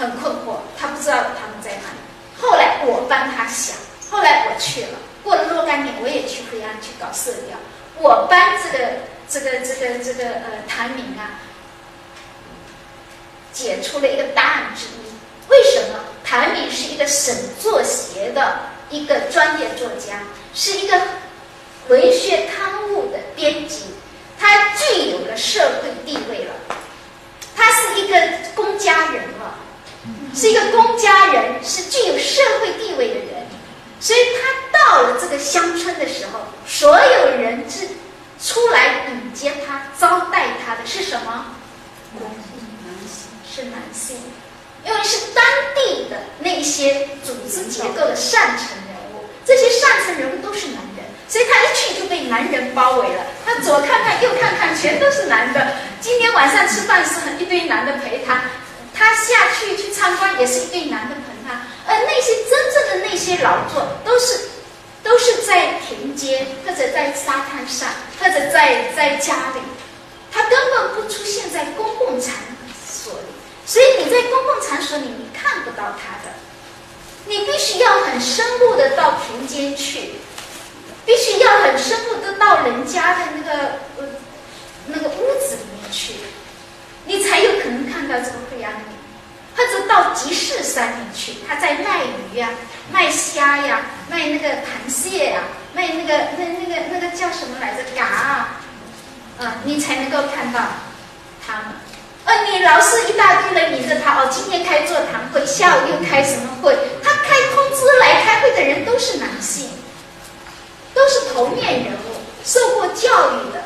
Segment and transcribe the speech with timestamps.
[0.00, 2.00] 很困惑，他不知道他们在哪里。
[2.40, 3.76] 后来我帮他想，
[4.10, 7.58] 后来我去了，过了若干年，我也去惠安去搞色调。
[7.98, 8.92] 我帮这个
[9.28, 11.36] 这个这个这个呃谭明啊，
[13.52, 15.50] 解出了一个答案之一。
[15.50, 20.22] 为什么谭明是一个省作协的一个专业作家，
[20.54, 20.98] 是一个
[21.88, 23.84] 文学刊物的编辑，
[24.38, 26.54] 他具有了社会地位了，
[27.54, 28.16] 他是一个
[28.54, 29.56] 公家人了，
[30.34, 33.46] 是一个公家人，是具有社会地位的人，
[34.00, 37.86] 所以他到了这个乡村的时候，所有人是
[38.42, 41.46] 出来迎接他、招待他的是什么？
[43.52, 44.16] 是男性。
[44.82, 53.26] 因为是当地的那些组织结构的上层人物，这些上层人物都是男人，所以他一去就被男人包围了。
[53.44, 55.76] 他左看看右看看，全都是男的。
[56.00, 58.42] 今天晚上吃饭是一堆男的陪他，
[59.00, 61.62] 他下去去参观也是一对男的陪他。
[61.86, 64.38] 而那些真正的那些劳作，都是
[65.02, 67.88] 都是在田间或者在沙滩上
[68.20, 69.60] 或者在在家里，
[70.30, 72.34] 他根本不出现在公共场
[72.86, 73.26] 所里。
[73.66, 76.30] 所以你在公共场所里你看不到他的，
[77.24, 80.10] 你必须要很深入的到田间去，
[81.06, 83.58] 必须要很深入的到人家的那个
[83.96, 84.08] 呃
[84.86, 86.14] 那个屋子里面去，
[87.06, 88.94] 你才有可能看到这个惠安里，
[89.56, 92.50] 或者到集市上面去，他在卖鱼呀、
[92.92, 95.40] 卖虾呀、卖那个螃蟹呀、
[95.74, 97.82] 卖那个那那个那个叫什么来着？
[97.96, 98.60] 嘎啊，
[99.38, 100.60] 嗯，你才能够看到
[101.46, 101.64] 他们。
[102.24, 106.76] 呃，你老是一大堆人迎着他哦，今天开座谈会，下午又开什么会？
[107.02, 109.68] 他开通知来开会的人都是男性，
[110.94, 113.64] 都是头面人物，受过教育的。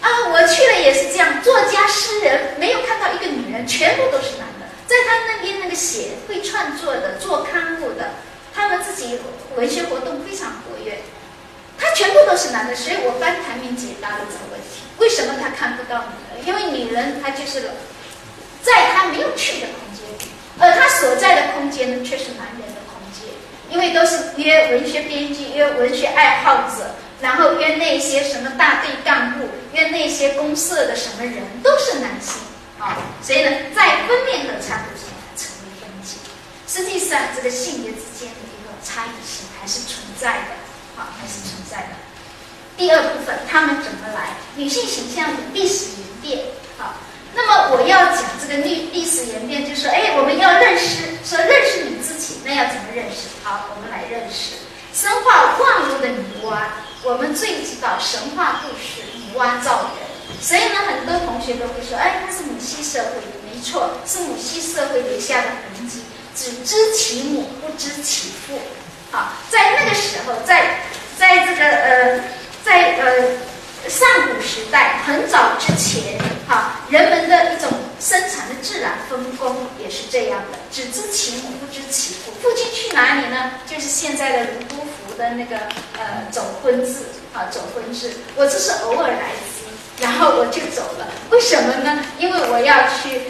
[0.00, 4.66] 啊，我去了也是这样，作家、诗人没有看到一个女人，全部都是男的。
[4.86, 8.10] 在他那边那个写会创作的、做刊物的，
[8.54, 9.18] 他们自己
[9.56, 10.98] 文学活动非常活跃，
[11.78, 12.76] 他全部都是男的。
[12.76, 16.46] 所以我帮谭明解答了这个问题：为什么他看不到女人？
[16.46, 17.70] 因为女人她就是。
[18.66, 20.02] 在他没有去的空间，
[20.58, 23.30] 而他所在的空间呢，却是男人的空间，
[23.70, 32.42] 因为都是约文学编辑、约文学爱好者，然后约那些什么大队干部、约那些公社的什么人，都是男性
[32.80, 32.98] 啊。
[33.22, 35.05] 所以呢，在分面的差异性成为分界。
[36.66, 41.96] 实际上，这个性别之间的一个差异性还是存在的，啊，还是存在的。
[42.76, 44.36] 第二部分，他们怎么来？
[44.56, 46.46] 女性形象的历史演变，
[46.78, 46.98] 啊。
[47.34, 53.28] 那么我要讲这个历历史演变，就是说，哎，我们要认识，说认识你自己，那要怎么认识？
[53.44, 54.56] 好，我们来认识
[54.92, 56.56] 神话万物的女娲。
[57.02, 60.04] 我们最知道神话故事，女娲造人。
[60.40, 66.02] 所以呢，很多同学都会说，哎，她是母系社会，没错，是母系社会留下的痕迹，
[66.36, 68.60] 只知其母，不知其父。
[69.10, 70.80] 好，在那个时候，在
[71.18, 72.20] 在这个呃，
[72.64, 73.24] 在呃。
[73.86, 77.70] 上古时代很早之前，哈，人们的一种
[78.00, 82.32] 生产的自然分工也是这样的，只知其母不知其父。
[82.42, 83.52] 父亲去哪里呢？
[83.64, 85.56] 就是现在的泸沽湖的那个
[85.96, 86.94] 呃走婚制
[87.32, 88.10] 啊，走婚制。
[88.34, 89.55] 我只是偶尔来一次，
[90.00, 91.08] 然后我就走了。
[91.30, 92.04] 为什么呢？
[92.18, 93.20] 因为我要去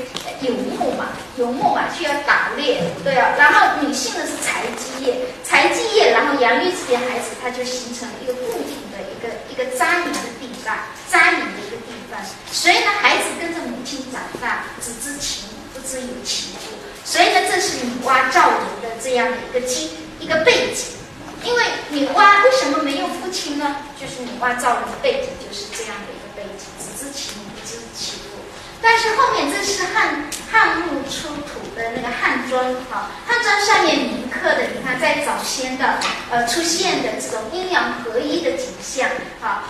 [0.40, 3.34] 游牧嘛，游牧嘛，需要打猎，对啊。
[3.38, 10.76] 然后女性呢是采集业，采集业，然后养育自己孩子，它就形成了一个固定的一个一个扎营的地方。
[11.08, 16.74] 扎营的一个地方，所以呢，孩子跟着母亲长大，只知其母，不知有其父。
[17.04, 20.98] 所以呢，这是女娲造人的这样的一个基一个背景。
[21.44, 23.76] 因为女娲为什么没有父亲呢？
[24.00, 28.42] 就是女娲造人的背景就是这样的一个背景，只知其母，不知其父。
[28.86, 35.98] 但是后面这是汉汉墓出土的那个汉砖啊，汉砖上面铭刻的，你看在早先的
[36.30, 39.10] 呃出现的这种阴阳合一的景象
[39.42, 39.64] 啊。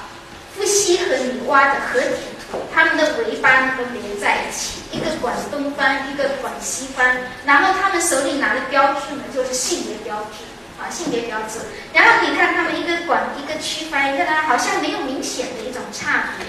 [0.55, 7.05] 伏羲和女娲的合体图，他们的尾巴都连在一起，一个管东方，一个管西方。
[7.44, 10.44] 然后他们手里拿的标志呢，就是性别标志
[10.81, 11.58] 啊，性别标志。
[11.93, 16.46] 然后你看他们一个管一个区方，一个呢好像没有明显的一种差别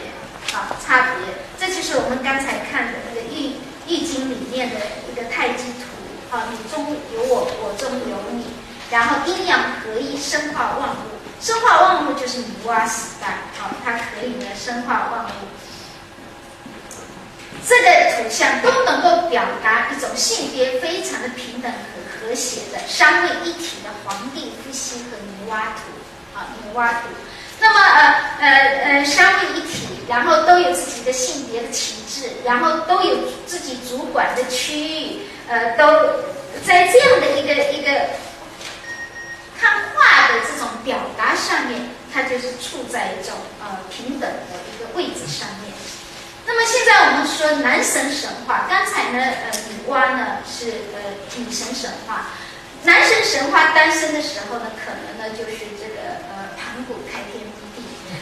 [0.58, 1.34] 啊，差别。
[1.60, 4.76] 这就是我们刚才看的那个易易经里面的
[5.12, 8.48] 一个太极图啊，你中有我，我中有你，
[8.90, 11.18] 然后阴阳合一，生化万物。
[11.40, 15.46] 生化万物就是女娲时代，好，它可以呢生化万物。
[17.68, 27.10] 这个图像都能够表达一种性别非常的平等和和谐的三位一体的皇帝伏羲和女娲图，啊，女娲图。
[27.60, 28.50] 那么呃呃
[28.84, 35.86] 呃三位一体，然后都有自己的性别的旗帜，然后都有自己主管的区域，呃，都
[36.66, 37.92] 在这样的一个一个
[39.60, 45.74] 看画的这种表达上面，它就是处在一种呃平等的一个位置上面。
[46.46, 52.30] 那么现在我们说男神神话，刚才呢，呃，女娲呢是呃女神神话，
[52.84, 57.47] 男神神话诞生的时候呢，可能呢就是这个呃盘古开天。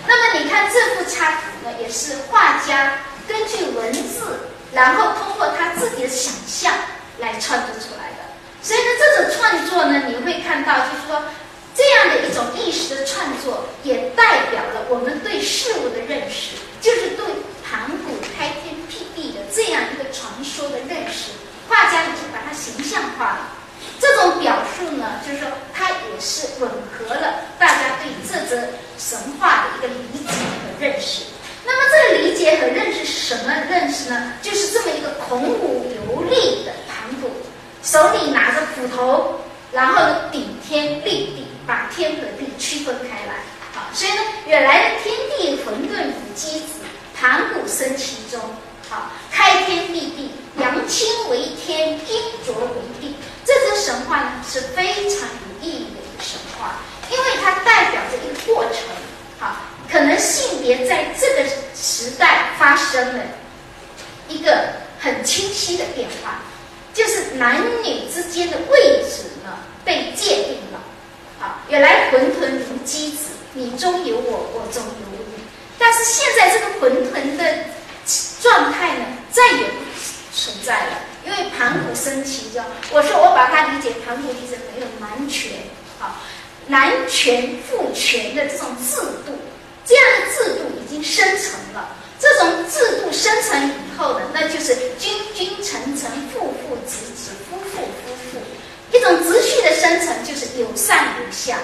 [0.07, 6.73] 那么你看这幅插图呢，也是画家根据文字，然后通过他自己的想象
[7.19, 8.25] 来创作出来的。
[8.61, 11.23] 所以呢，这种创作呢，你会看到就是说
[11.75, 17.25] 这样的一种意识的创作，也代表了我们对事物的认识，就是对。
[17.67, 21.31] 盘古开天辟地的这样一个传说的认识，
[21.67, 23.47] 画家已经把它形象化了。
[24.05, 28.61] 这种表述呢，就是说它也是吻合了大家对这则
[28.99, 31.23] 神话的一个理解和认识。
[31.65, 34.33] 那么这个理解和认识是什么认识呢？
[34.43, 37.31] 就是这么一个孔武有力的盘古，
[37.81, 39.39] 手里拿着斧头，
[39.71, 43.39] 然后呢顶天立地，把天和地区分开来。
[43.73, 46.67] 好，所以呢，原来的天地混沌无机子。
[47.17, 48.39] 盘古生其中，
[48.87, 53.15] 好，开天辟地，阳清为天，阴浊为地。
[53.75, 56.77] 神话呢是非常有意义的一个神话，
[57.11, 58.81] 因为它代表着一个过程，
[59.39, 59.57] 好，
[59.91, 63.23] 可能性别在这个时代发生了
[64.27, 64.69] 一个
[64.99, 66.41] 很清晰的变化，
[66.93, 70.79] 就是男女之间的位置呢被界定了，
[71.39, 75.43] 好，原来混沌如鸡子，你中有我，我中有你。
[75.77, 77.65] 但是现在这个混沌的
[78.41, 79.75] 状态呢，再也不
[80.33, 82.63] 存在了，因为盘古生其中。
[82.91, 85.51] 我说我把它理解，盘古理解没有男权，
[85.99, 86.21] 啊，
[86.67, 89.33] 男权父权的这种制度，
[89.85, 91.95] 这样的制度已经生成了。
[92.17, 101.57] 这种制度生成以后呢，那就是君君臣臣父父子子夫妇夫妇，一种秩序的生成就是有上有下。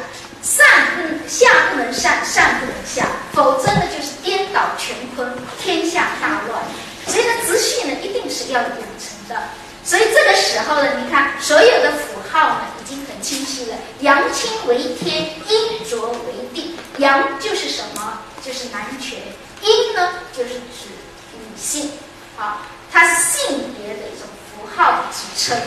[0.44, 0.66] 上
[0.96, 5.32] 不能下不能上，上不能下，否则呢就是颠倒乾坤，
[5.62, 6.64] 天下大乱。
[7.06, 9.42] 所以呢，秩序呢一定是要养成的。
[9.84, 16.76] 所以这个时候呢，你看所有的符号呢已经很清晰了：阳清为天，阴浊为地。
[16.98, 18.20] 阳就是什么？
[18.46, 19.18] 就是男权；
[19.62, 20.92] 阴呢就是指
[21.34, 21.92] 女性。
[22.38, 22.62] 好，
[22.92, 25.58] 它性别的一种符号的指称。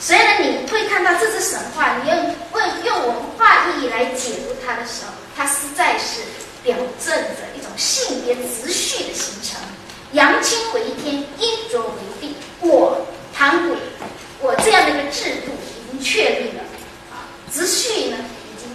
[0.00, 6.22] 所以呢，你会看到这只神话，你用问用文化意义来解读它的时候，它实在是
[6.64, 9.60] 表证着一种性别秩序的形成。
[10.12, 12.34] 阳清为天，阴浊为地。
[12.62, 13.76] 我盘古，
[14.40, 16.62] 我这样的一个制度已经确立了，
[17.10, 18.16] 啊，秩序呢
[18.48, 18.68] 已经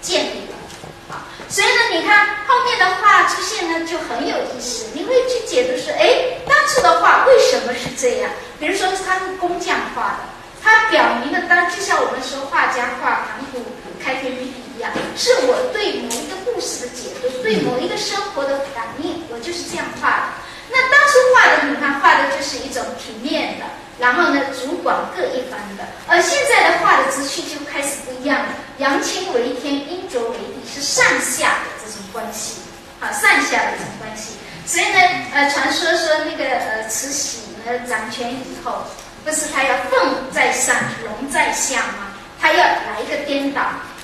[0.00, 8.30] 建立了，啊，所以呢，你看后面的话出现呢就很有意思，你会去解读说，哎，当初的话为什么是这样？
[8.58, 10.18] 比如说它是工匠画的。
[10.62, 13.62] 它表明了，当就像我们说画家画盘古
[14.02, 20.22] 开天辟地一样，是我对某一个故事的解读，对某一个生活的反应，我就是这样画的。
[20.70, 23.64] 那当初画的，你看画的就是一种平面的，
[23.98, 28.48] 然后呢主管各一方的，而现在的画的秩序就开始不一样了，
[28.78, 32.60] 阳清为天，阴浊为地，是上下的这种关系，
[33.00, 34.34] 好，上下的这种关系。
[34.66, 34.98] 所以呢，
[35.32, 38.82] 呃，传说说那个呃慈禧呢掌权以后。
[39.24, 42.14] 不是他要凤在上，龙在下吗？
[42.40, 43.60] 他要来一个颠倒。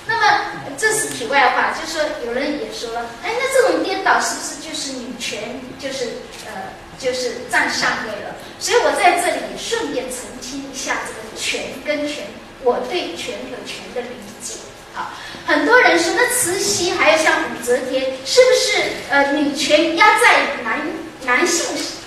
[0.07, 0.41] 那么
[0.77, 6.07] 这是题外话，就是说有人也说了，哎，那这种颠倒是不是就是女权，就是
[6.47, 8.35] 呃，就是占上位了？
[8.59, 12.25] 所以我在这里顺便澄清一下这个权跟权，
[12.63, 14.55] 我对权和权的理解。
[14.95, 15.11] 好，
[15.47, 20.81] 很多人说那慈禧还有像武则天，是不是呃女权压在男
[21.25, 21.65] 男性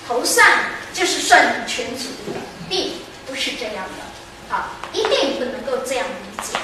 [0.07, 0.45] 头上，
[0.93, 2.39] 就是算女权主义的？
[2.69, 2.91] 并
[3.25, 6.57] 不是这样的，好，一定不能够这样理解。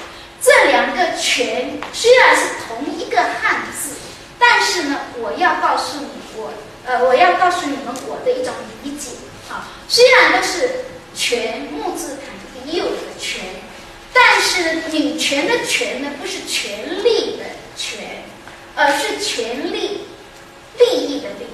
[0.44, 3.92] 这两个权虽然是同一个汉字，
[4.40, 6.52] 但是呢，我要告诉你，我
[6.86, 9.12] 呃，我要告诉你们我的一种理解。
[9.50, 12.26] 啊，虽然都是权木字旁
[12.66, 13.42] 也有一个权，
[14.14, 17.46] 但是女权的权呢，不是权利的
[17.78, 18.24] 权，
[18.76, 20.06] 而是权利
[20.80, 21.46] 利益的利，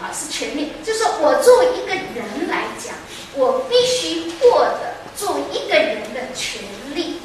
[0.00, 0.72] 啊，是权利。
[0.84, 2.94] 就是我作为一个人来讲。
[3.34, 6.60] 我必须获得作为一个人的权
[6.94, 7.18] 利，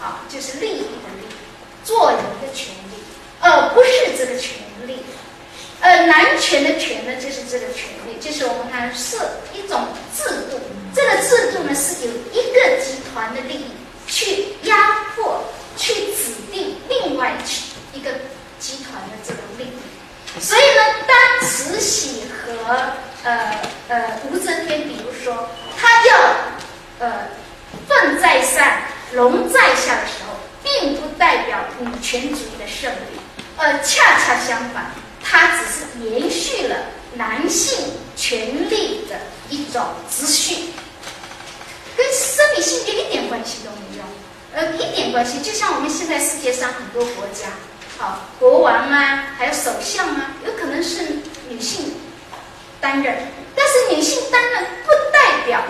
[0.00, 1.26] 啊，就是利益的利，
[1.84, 3.02] 做人的权利，
[3.40, 4.96] 而不是这个权利。
[5.80, 9.16] 呃，男权的权呢，就是这个权利，就是我们看是
[9.54, 9.80] 一种
[10.16, 10.58] 制度，
[10.94, 13.64] 这个制度呢是有一个集团的利益
[14.06, 15.42] 去压迫、
[15.76, 17.32] 去指定另外
[17.94, 18.10] 一个
[18.58, 20.40] 集团的这个利益。
[20.40, 22.92] 所以呢，当慈禧和
[23.24, 26.34] 呃呃，武则天，比如说，她要
[27.00, 27.28] 呃，
[27.88, 28.64] 凤在上，
[29.12, 33.18] 龙在下的时候，并不代表女权主义的胜利，
[33.56, 36.76] 而恰恰相反，它只是延续了
[37.14, 39.16] 男性权利的
[39.48, 40.66] 一种秩序，
[41.96, 44.04] 跟生理性别一点关系都没有，
[44.54, 45.40] 呃，一点关系。
[45.40, 47.48] 就像我们现在世界上很多国家，
[47.98, 51.02] 好，国王啊，还有首相啊，有可能是
[51.48, 51.94] 女性
[52.80, 53.16] 担任，
[53.56, 55.64] 但是女性担任不代表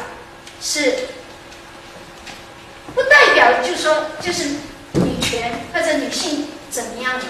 [0.61, 0.94] 是。
[2.94, 4.44] 不代表就是说，就是
[4.92, 7.25] 女权或者女性怎么样的，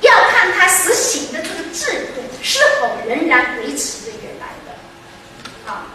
[0.00, 5.86] 要看它实行的这个制度是否仍然维持着原来的，啊，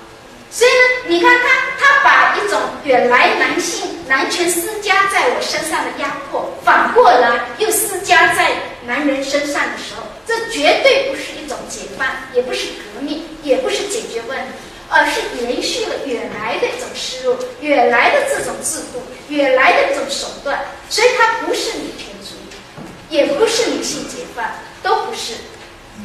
[0.51, 1.47] 所以呢，你看他
[1.79, 8.51] 他把一种原来男性男权施加在我身上的压迫，反过来又施加在
[8.85, 14.53] 男人身上的时候，这绝对不是一种解放，也不是革命，也不是解决问题。
[14.89, 24.45] 而是延续了原来的一种思路，原来的这种制度，原来的一种手段，所以它不是女权主义，也不是女性解放，
[24.81, 25.33] 都不是，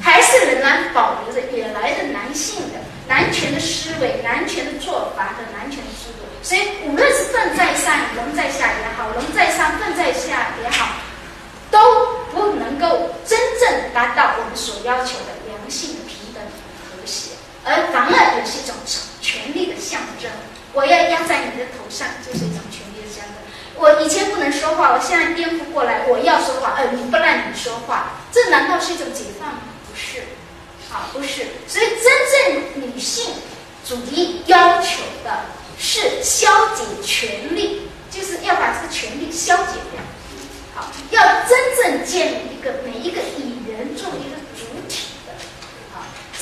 [0.01, 6.27] 还是仍然保留着原来的男性的男权的思维、男权的做法和男权的制度。
[6.43, 10.97] 所以，无论是凤在上，龙在下也好，龙在上，凤在下也好，
[11.71, 11.79] 都
[12.33, 17.31] 不能够真正达到我们所要求的良性的平等和谐。
[17.65, 18.75] 而反而也是一种
[19.21, 20.31] 权力的象征。
[20.73, 23.37] 我要压在你的头上，就是一种权力的象征。
[23.77, 29.61] 我以前不能说话，我现在颠覆过来，我要说话，而你不让你说话，这难道是一种解放吗？
[29.87, 30.21] 不是，
[30.91, 31.47] 啊，不是。
[31.69, 33.35] 所以，真正女性
[33.87, 35.45] 主义要求的
[35.79, 40.01] 是消解权力，就是要把这个权力消解掉。
[40.75, 44.41] 好，要真正建立一个每一个以人作为一个。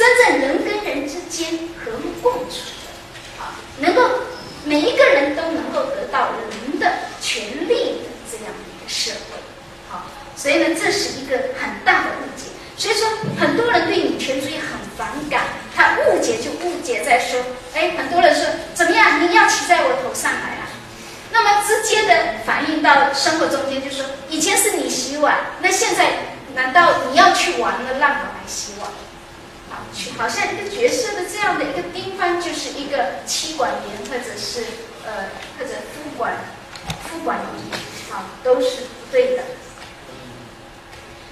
[0.00, 4.00] 真正人跟人之间和睦共处的，啊，能够
[4.64, 6.90] 每一个人都能够得到人的
[7.20, 9.36] 权利的这样的一个社会，
[9.90, 12.46] 好，所以呢，这是一个很大的误解。
[12.78, 17.38] 所以说，很多人对女权主义很反感，他误解就误解在说，
[17.74, 20.64] 哎，很多人说怎么样，你要骑在我头上来啊？
[21.30, 26.20] 那么直接的反映到生活中间，就说以前是你洗碗，那现在
[26.54, 28.90] 难道你要去玩了，让我来洗碗？
[30.16, 34.64] 好像一个角色的这样的一个地方，就是一个妻管严，或者是
[35.04, 35.28] 呃，
[35.58, 36.32] 或者夫管
[37.04, 39.42] 夫管严，啊，都是不对的。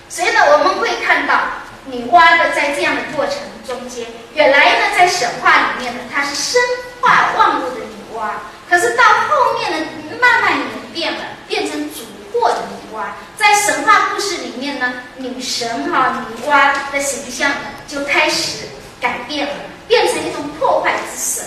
[0.09, 1.41] 所以呢，我们会看到
[1.87, 3.37] 女娲的在这样的过程
[3.67, 6.61] 中间，原来呢，在神话里面呢，她是生
[7.01, 8.31] 化万物的女娲，
[8.69, 9.87] 可是到后面呢，
[10.21, 12.01] 慢慢演变了，变成主。
[12.39, 13.05] 过的女娲，
[13.37, 18.69] 在神话故事里面呢，女神哈女娲的形象呢就开始
[19.01, 19.55] 改变了，
[19.87, 21.45] 变成一种破坏之神，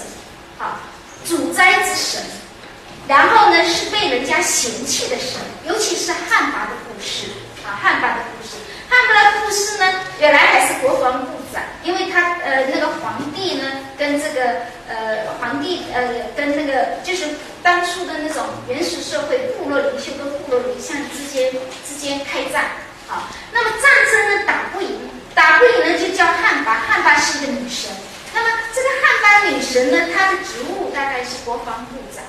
[0.58, 0.80] 好，
[1.26, 2.22] 主灾之神，
[3.08, 7.28] 然后呢是被人家嫌弃的神，尤其是汉魃的故事
[7.66, 8.41] 啊，汉魃的故事，
[8.92, 9.86] 汉魃的故事呢，
[10.20, 13.64] 原来还是国防部长，因为他呃那个皇帝呢
[13.98, 17.26] 跟这个呃皇帝呃跟那个就是。
[17.64, 21.54] 当初的那种原始社会，部落领袖跟部落领袖之间
[21.88, 22.72] 之间开战，
[23.08, 24.98] 好，那么战争呢打不赢，
[25.36, 27.92] 打不赢呢就叫汉巴，汉巴是一个女神。
[28.34, 32.26] 那么这个汉巴女神呢，她的职务大概是国防部长。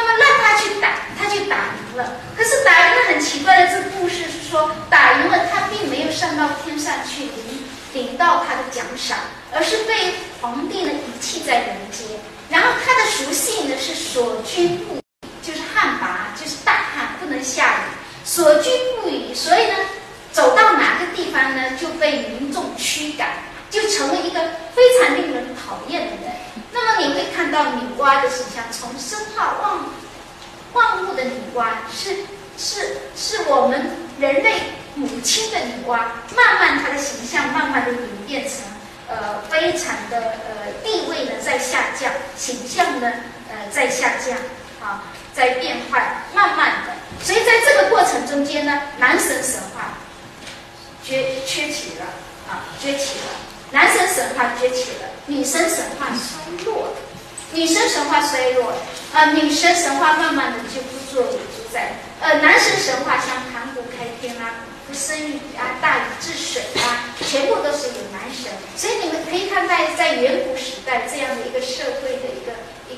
[0.00, 0.88] 那么让他去打，
[1.18, 2.16] 他就打赢了。
[2.34, 9.18] 可是打赢了很奇怪的，这故事是说打赢了，他并没有上到天上去领领到他的奖赏，
[9.52, 12.06] 而是被皇帝呢遗弃在人间。
[12.48, 15.00] 然后他的属性呢是所居不语，
[15.42, 17.82] 就是旱魃，就是大旱，不能下雨。
[18.24, 18.70] 所居
[19.02, 19.74] 不语，所以呢，
[20.32, 23.28] 走到哪个地方呢，就被民众驱赶，
[23.70, 24.40] 就成为一个
[24.74, 26.39] 非常令人讨厌的人。
[26.84, 29.78] 那么你会看到女娲的形象，从生化万
[30.72, 32.16] 万物的女娲，是
[32.56, 34.62] 是是我们人类
[34.94, 35.98] 母亲的女娲，
[36.34, 38.58] 慢慢她的形象慢慢的演变成。
[39.12, 43.10] 呃，非常的呃，地位呢在下降，形象呢
[43.48, 44.38] 呃在下降，
[44.80, 45.02] 啊，
[45.34, 49.98] 在变坏，慢慢的，所以在这个过程中间呢，男神神话
[51.02, 52.06] 崛崛起了，
[52.48, 53.26] 啊，崛起了，
[53.72, 56.92] 男神神话崛起了，女神神话衰落了，
[57.52, 58.72] 女神神话衰落
[59.12, 64.66] 呃，女神神话慢慢的就不作为主宰，呃，男神神话像盘古开天啊。
[64.92, 72.50] 生育啊，大禹治水啊，全部都是有男神，所以你们可以看在在远古时代这样的一个社会的一个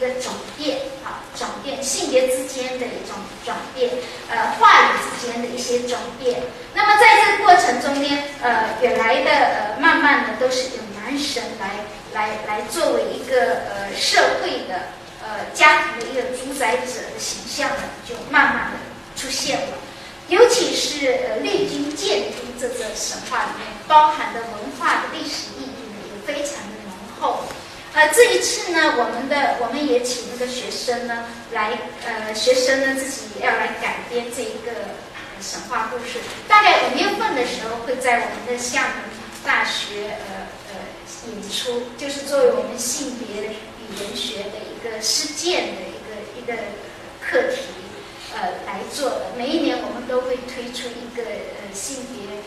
[0.03, 3.91] 个转变啊，转变性别之间的一种转变，
[4.29, 6.43] 呃，话语之间的一些转变。
[6.75, 14.91] 那么在这个过程中间，呃，原来的呃，慢慢的都是有男神来来来作为一个呃社会的
[15.23, 18.79] 呃家庭的一个主宰者的形象呢，就慢慢的
[19.17, 19.79] 出现了。
[20.29, 27.45] 尤其是呃历经建都这个神话里面包含的文化的历史意义呢，也非常的浓厚。
[27.95, 34.73] 呃，这一次呢，我们的我们也请那个学生呢来，呃，学生呢自己要来改编这一个
[35.43, 36.19] 神话故事。
[36.49, 39.05] 大概五月份的时候会在我们的厦门
[39.45, 40.75] 大学呃呃
[41.29, 46.63] 演出，就是作为我们性别语言学的一个实践的一个一个
[47.21, 47.61] 课题，
[48.35, 49.27] 呃来做的。
[49.37, 52.41] 每一年我们都会推出一个呃性别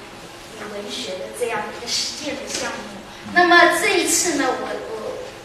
[0.58, 2.98] 与文学的这样一个实践的项目。
[3.34, 4.95] 那么这一次呢，我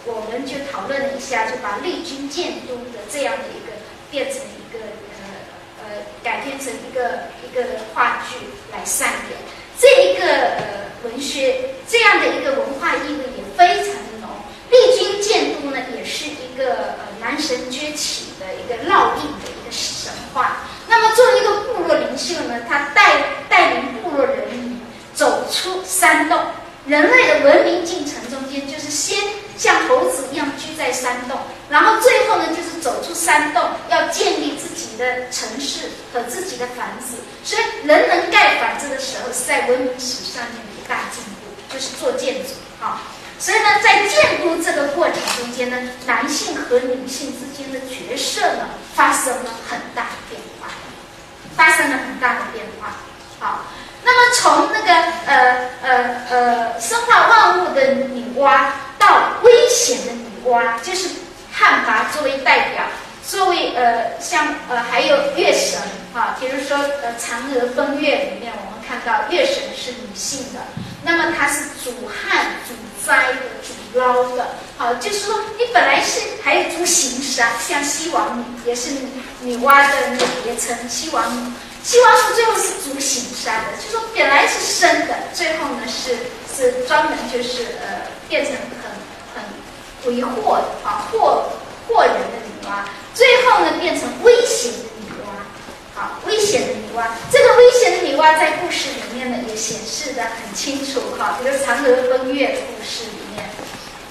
[0.07, 0.21] 我。
[0.30, 3.73] 们就讨论了一下，就把丽君建都的这样的一个
[4.11, 5.85] 变成一个呃呃
[6.23, 8.37] 改编成一个一个话剧
[8.73, 9.37] 来上演。
[9.76, 10.62] 这一个呃
[11.02, 14.30] 文学这样的一个文化意味也非常的浓。
[14.71, 20.59] 丽君建都呢，也是一个呃男神崛起的一个烙印的一个神话。
[20.87, 24.80] 那么作为一个部落领袖呢，他带带领部落人民
[25.12, 26.38] 走出山洞。
[26.87, 29.19] 人类的文明进程中间，就是先
[29.61, 31.38] 像猴子一样居在山洞，
[31.69, 37.19] 然后最后呢，就是走出山洞，要建立自己的城市和自己的房子。
[37.45, 43.02] 所以，人能盖房子的时候，是在文明史上面的一大进步，就是做建筑啊。
[43.38, 45.76] 所以呢，在建筑这个过程中间呢，
[46.07, 50.69] 男性和女性之间的角色呢，发生了很大的变化，
[51.55, 52.97] 发生了很大的变化，
[53.38, 53.61] 好。
[54.02, 54.95] 那么从那个
[55.26, 58.64] 呃呃呃生化万物的女娲
[59.00, 61.09] 到危险的女娲，就是
[61.50, 62.85] 汉魃作为代表，
[63.26, 65.80] 作为呃像呃还有月神
[66.14, 70.61] 啊，比如说呃嫦娥奔月里面，我们看到月神是女性的，
[71.02, 78.90] 那么她是主旱主灾的主捞的，好，就是说你本来是还有主行杀，像西王母也是
[79.40, 81.51] 女娲的那个别称，西王母。
[81.83, 86.14] 西王母最后是主行杀的，就说本来是生的，最后呢是
[86.61, 88.92] 是专门就是呃变成很
[89.35, 91.49] 很为祸的啊祸
[91.88, 103.49] 祸人的女娲，最后呢变成危险的女娲，好危险的女娲，这个危险的女娲在故事里面呢也显示的很清楚哈，这个嫦娥奔月的故事里面，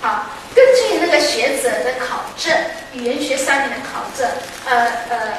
[0.02, 2.52] 好根据那个学者的考证，
[2.94, 4.28] 语言学上面的考证，
[4.66, 5.34] 呃呃。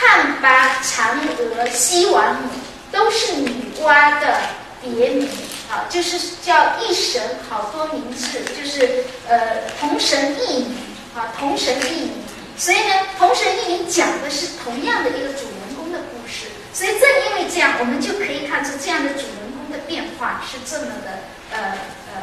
[0.00, 2.48] 汉巴、嫦娥、西王母
[2.92, 3.50] 都是女
[3.82, 4.38] 娲的
[4.80, 5.28] 别名，
[5.68, 10.76] 啊，就是叫一神好多名字，就是呃同神异名，
[11.14, 12.12] 啊同神异名。
[12.56, 16.46] 所以呢，同神异名讲的是同样的一个主人公的故事。
[16.72, 21.20] 所以正因为这样，我们就可以看出这样的主人公的变化是这么的
[21.52, 21.72] 呃
[22.14, 22.22] 呃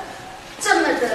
[0.60, 1.08] 这么的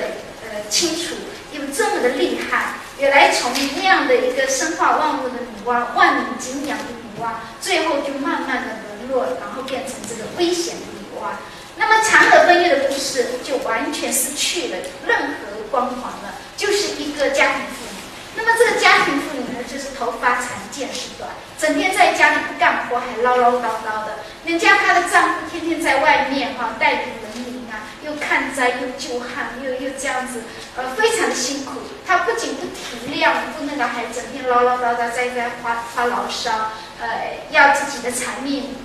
[0.49, 1.15] 呃清楚，
[1.53, 2.75] 又这么的厉害。
[2.99, 11.33] 也来从那样的一个生化万物的女娲，万民敬仰的女娲，最后就慢慢的沦落，然后变成这个危险的女娲。
[11.81, 18.37] 那么嫦娥奔月的故事就完全失去了任何光环了，就是一个家庭妇女。
[18.37, 24.19] 那么这个家庭妇女呢，就是头发长见识短，整天在家里不干活，还唠唠叨叨的。
[24.45, 30.43] 人家她的丈夫天天在外面哈带领人民啊，又看灾又救旱，又又这样子，
[30.77, 31.81] 呃，非常的辛苦。
[32.07, 38.77] 她不仅不体谅，不那个，还整天唠唠叨叨，在在发发牢骚，呃，要自己的长命，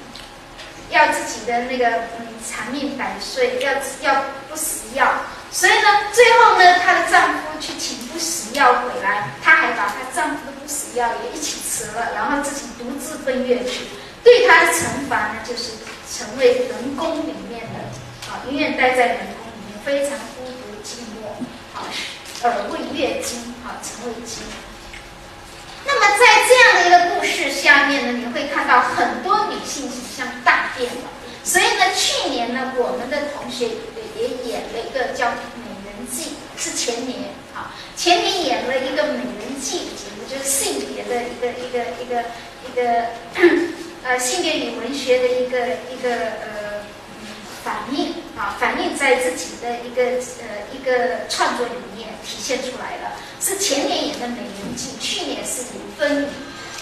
[0.96, 5.06] 要自己的那个嗯长命百岁，要要不死药。
[5.52, 13.86] 所以呢，最后呢，她的丈夫去请不死药回来，她还把她丈夫的不死药也一起吃了，然后自己独自奔月去。
[14.24, 15.72] 对她的惩罚呢，就是
[16.12, 17.80] 成为人宫里面的
[18.32, 21.28] 啊，永远待在人宫里面，非常孤独寂寞，
[21.78, 21.84] 啊，
[22.42, 24.44] 而为月经，啊，成为经。
[25.86, 31.10] 那么在这样的一个故事下面呢，你会看到很多女性形象大变了。
[31.44, 35.28] 所以呢，去年呢，我们的同学也也演了一个叫
[35.62, 36.24] 《美人计》，
[36.58, 42.26] 是前年啊，前年演了一个《美人计》节目，就是性别的一个一个一个
[42.66, 43.06] 一个
[44.04, 45.60] 呃性别与文学的一个
[45.94, 46.10] 一个
[46.42, 46.82] 呃
[47.64, 50.02] 反应啊，反映在自己的一个
[50.42, 56.26] 呃一个创作里面体现出来了，是前年演的《美人计》，去年是《五分女》。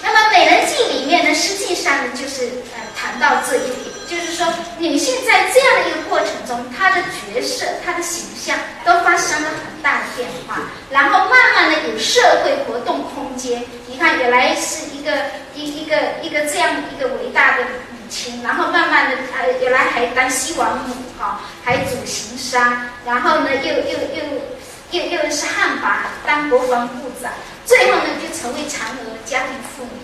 [0.01, 4.47] 那么《美人计》里面呢，实际上呢，就是呃谈到这一点，就是说
[4.79, 13.61] 女性在这样的一个过程中，她的角色、她的形象都发生了很大的变化，然后慢慢的有社会活动空间。
[13.85, 15.11] 你看，原来是一个
[15.53, 24.23] 一一个一个这样一个伟大的母亲，然后慢慢的呃，原来还当西王母哈，还主行杀，然后呢又又又
[24.93, 27.31] 又又是汉魃当国防部长，
[27.65, 30.01] 最后呢就成为嫦娥家庭妇女。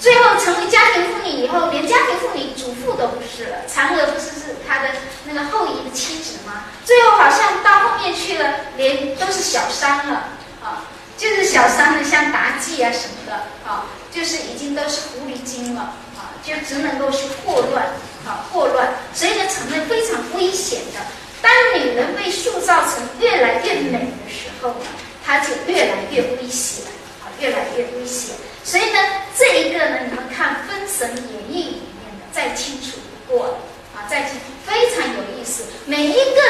[0.00, 3.58] 最后成为家庭妇女以后，连家庭妇女主妇都不是了。
[3.72, 4.88] 嫦娥不是是他的
[5.26, 6.64] 那个后羿的妻子吗？
[6.84, 10.24] 最后好像到后面去了，连都是小三了
[10.60, 10.82] 啊，
[11.16, 13.32] 就是小三呢，像妲己啊什么的
[13.64, 17.84] 啊，就是已经都是狐狸精了啊，就只能够是祸乱
[18.26, 20.98] 啊，祸乱，所以呢成了非常危险的。
[21.42, 24.86] 当女人被塑造成越来越美的时候呢，
[25.26, 26.84] 她就越来越危险
[27.20, 28.36] 啊，越来越危险。
[28.64, 28.98] 所以呢，
[29.36, 33.58] 这一个呢，你们看《封神演义》里面的再清楚不过了
[33.96, 35.64] 啊，再清非常有意思。
[35.84, 36.40] 每一个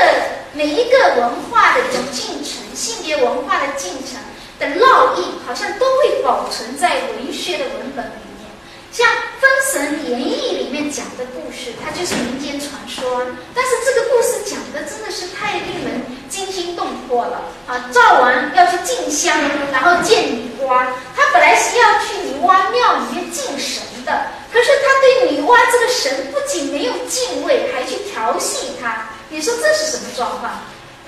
[0.52, 4.20] 每一个文化的一种进程，性别文化的进程
[4.61, 8.11] 的烙印，好像都会保存在文学的文本里。
[8.92, 9.07] 像
[9.40, 13.24] 《封神演义》里面讲的故事，它就是民间传说，
[13.55, 17.88] 但是这个故事讲的真的是太令人惊心动魄了啊！
[17.90, 19.35] 赵王要去进香，
[19.72, 29.09] 然后见女娲，他本来是要去女娲庙里面敬神的，可是他对女娲这个神不仅没有敬畏，还去调戏她。
[29.31, 30.52] 你说这是什么状况？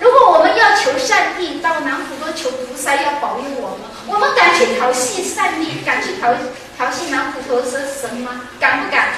[0.01, 6.35] 如果我们要求上帝到南普陀求菩萨要保佑我们，我们敢去调戏上帝，敢去调
[6.77, 8.43] 调戏南普陀神神吗？
[8.59, 9.09] 敢不敢？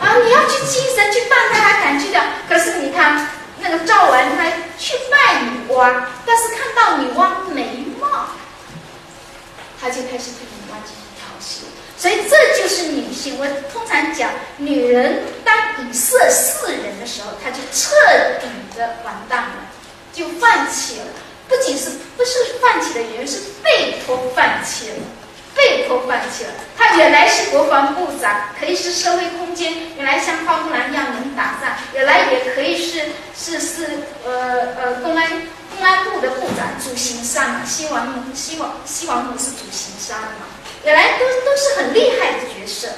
[0.00, 2.20] 啊，你要去祭神去拜他，还敢去的？
[2.48, 3.28] 可是你看
[3.60, 4.44] 那个赵文，他
[4.78, 8.28] 去拜女娲，但是看到女娲眉毛，
[9.80, 11.66] 他就开始对女娲进行调戏。
[11.98, 13.38] 所以这就是女性。
[13.38, 15.56] 我通常讲，女人当
[15.88, 17.96] 以色示人的时候，她就彻
[18.40, 18.46] 底
[18.78, 19.56] 的完蛋了。
[20.16, 21.04] 就放弃了，
[21.46, 24.96] 不仅是不是放弃的原因，是被迫放弃了，
[25.54, 26.50] 被迫放弃了。
[26.74, 33.02] 他原来是国防部长，可以是社会空间，原来像花木兰一样能打仗，原来也可以是
[33.36, 33.86] 是是
[34.24, 35.42] 呃呃公安
[35.76, 40.48] 公安部的部长，主行商嘛，西王母西王西王母是主行商嘛，
[40.82, 42.88] 原来都都是很厉害的角色，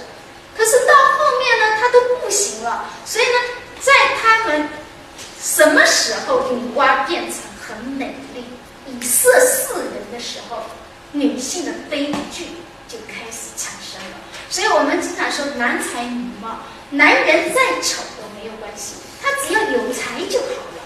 [0.57, 3.33] 可是到后面呢，他都不行了，所以呢，
[3.81, 4.69] 在他们。
[5.41, 8.45] 什么时候女娲变成很美丽、
[8.87, 10.65] 以色示人的时候，
[11.13, 12.47] 女性的悲剧
[12.89, 14.17] 就开始产生了。
[14.51, 16.59] 所以我们经常说男才女貌，
[16.91, 20.81] 男人再丑都没有关系，他只要有才就好了。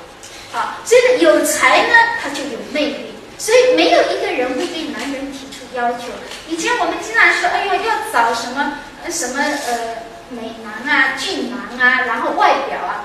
[0.52, 3.14] 好，所以有才呢，他就有魅力。
[3.38, 6.08] 所以没有一个人会对男人提出要求。
[6.48, 8.78] 以前我们经常说，哎呦，要找什么
[9.10, 10.02] 什么呃。
[10.32, 13.04] 美男啊，俊男啊，然后外表啊，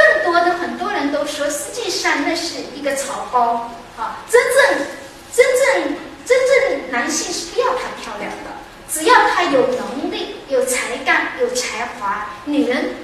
[0.00, 4.24] 更多的很多人都说，实际上那是一个草包啊。
[4.30, 4.86] 真正、
[5.34, 8.50] 真正、真正男性是不要她漂亮的，
[8.90, 12.94] 只要他有能力、有才干、有才华，女人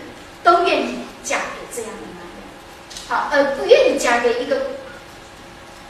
[0.43, 2.39] 都愿意嫁给这样的男人。
[3.09, 4.73] 好，而不愿意嫁给一个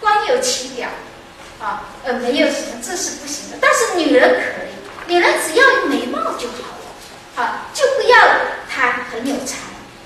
[0.00, 0.88] 光有其表
[1.60, 3.56] 啊，呃，没有什么，这是不行的。
[3.60, 6.86] 但是女人可以，女人只要美貌就好了。
[7.34, 8.18] 好，就不要
[8.68, 9.56] 他很有才，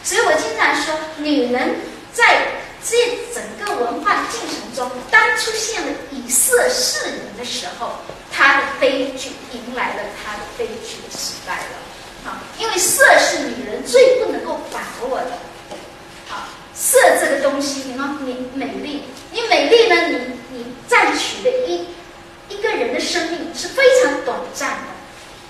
[0.02, 1.76] 所以我经常说，女人
[2.12, 2.46] 在
[2.82, 2.96] 这
[3.34, 7.92] 整个文化的进程中，当出现了以色示人的时候，
[8.32, 11.76] 她的悲剧迎来了她的悲剧的时代了。
[12.24, 15.38] 好，因为色是女人最不能够把握的。
[16.28, 21.86] 好，色这个东西，你看你美丽，你美丽呢，你你占取的一
[22.48, 24.99] 一个人的生命是非常短暂的。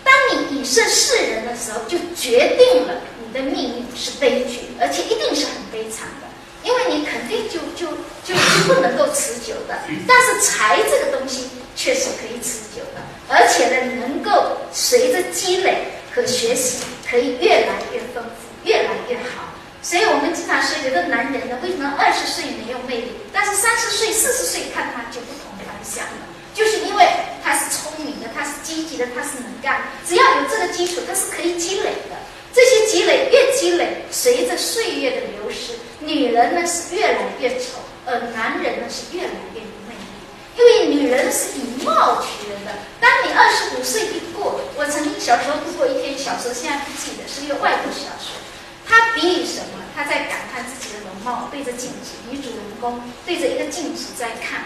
[0.04, 6.26] 当你以身示人的时候，就决定了你的命运是悲剧，而且一定是很悲惨的，
[6.62, 7.92] 因为你肯定就就
[8.24, 8.34] 就
[8.66, 9.78] 不能够持久的。
[10.06, 19.48] 但是财这个东西却是可以持久的，而且呢，能够随着积累和学习，可以越来越丰富，越来越好。
[19.82, 26.29] 所以我们经常说，有的男人呢，为什么二十岁没有魅力，但是三十岁、四十岁看他就不同凡响了？
[26.54, 27.06] 就是因为
[27.42, 29.82] 他是聪明的，他是积极的，他是能干。
[30.06, 32.16] 只要有这个基础，他是可以积累的。
[32.52, 40.18] 这些积累越积累，随着岁月的流失，女人呢是越来越丑，而男人呢是越来越有魅力。
[40.58, 42.72] 因为女人是以貌取人的。
[43.00, 48.34] 当你二十五岁一过，我曾经小时候读过一篇小说，现在不记得，是一个外国小说。
[48.84, 49.78] 他比喻什么？
[49.94, 54.64] 他在感叹自己的容貌，对着镜子，女主人公对着一个镜子在看。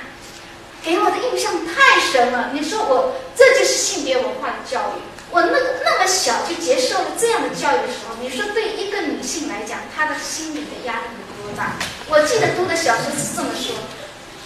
[0.85, 2.51] 给我的印象太深了。
[2.53, 5.01] 你说我这就是性别文化的教育。
[5.31, 11.73] 我那那么小就接受了这样的教育的时候，你说对一个女性来讲，她的心理的压力有多大？
[12.07, 13.75] 我记得读的小说是这么说：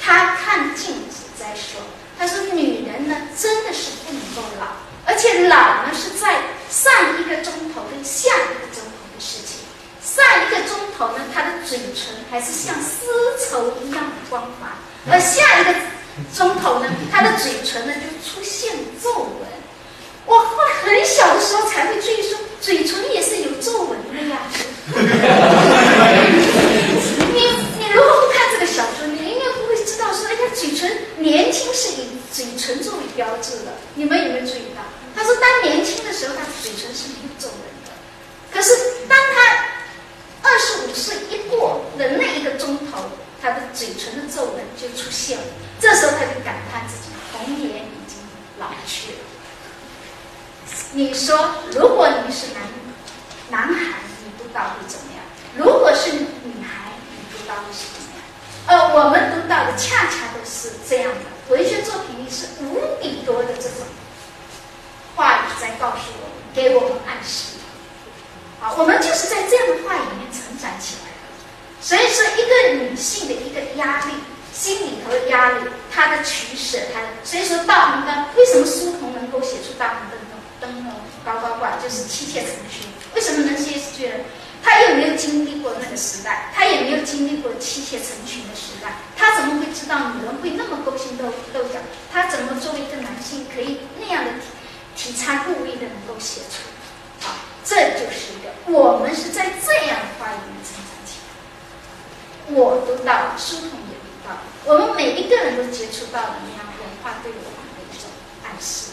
[0.01, 1.83] 她看镜子在说，
[2.17, 9.59] 她说女人呢真的是不能够老，而且老呢是在上一个钟头跟下一个钟头的事情。
[10.01, 13.05] 上一个钟头呢，她的嘴唇还是像丝
[13.45, 14.79] 绸一样的光光滑，
[15.11, 15.75] 而下一个
[16.35, 19.49] 钟头呢，他的嘴唇呢就出现皱纹。
[20.27, 24.39] 我后来很小的时候才会注意说，嘴唇也是有皱纹的呀。
[27.33, 27.41] 你
[27.79, 33.73] 你如果不看这个小说，你应该不会知道说，哎呀，嘴唇年轻是以嘴唇作为标志的。
[33.95, 34.83] 你们有没有注意到？
[35.17, 37.93] 他说，当年轻的时候，他嘴唇是没有皱纹的。
[38.53, 38.77] 可是
[39.09, 39.65] 当他
[40.43, 42.99] 二十五岁一过的那一个钟头，
[43.41, 45.45] 他的嘴唇的皱纹就出现了。
[45.81, 48.19] 这时候他就感叹自己童颜已经
[48.59, 49.19] 老去了。
[50.93, 51.37] 你说，
[51.73, 52.63] 如果你是男
[53.51, 55.23] 男孩，你读到会怎么样？
[55.57, 56.27] 如果是女
[56.63, 58.23] 孩，你读到会是怎么样？
[58.67, 61.55] 呃，我们读到的恰恰都是这样的。
[61.55, 63.87] 文学作品里是无比多的这种
[65.17, 67.57] 话语在告诉我们，给我们暗示。
[68.61, 71.09] 啊，我们就是在这样的话语里面成长起来。
[71.81, 74.13] 所以说，一个女性的一个压力，
[74.53, 77.07] 心里头的压力，她的取舍，她的。
[77.25, 80.19] 所以说，大红灯为什么苏童能够写出大红灯？
[80.61, 80.93] 灯笼
[81.25, 82.83] 高高挂，就是妻妾成群。
[83.15, 84.19] 为什么能写出来？
[84.61, 91.79] 他又没有经历过那个时代，他也没有经历过妻妾成群的时代，他怎么会知道女人会那么勾心斗斗角？
[92.13, 94.33] 他怎么作为一个男性可以那样的
[94.97, 96.67] 体体察入微的能够写出？
[97.29, 100.88] 啊，这就是一个我们是在这样的话语里面成长起来。
[102.51, 108.09] 我读到，书童也读到，我们每一个人都接触到了那样文化对我们的一种
[108.45, 108.93] 暗示。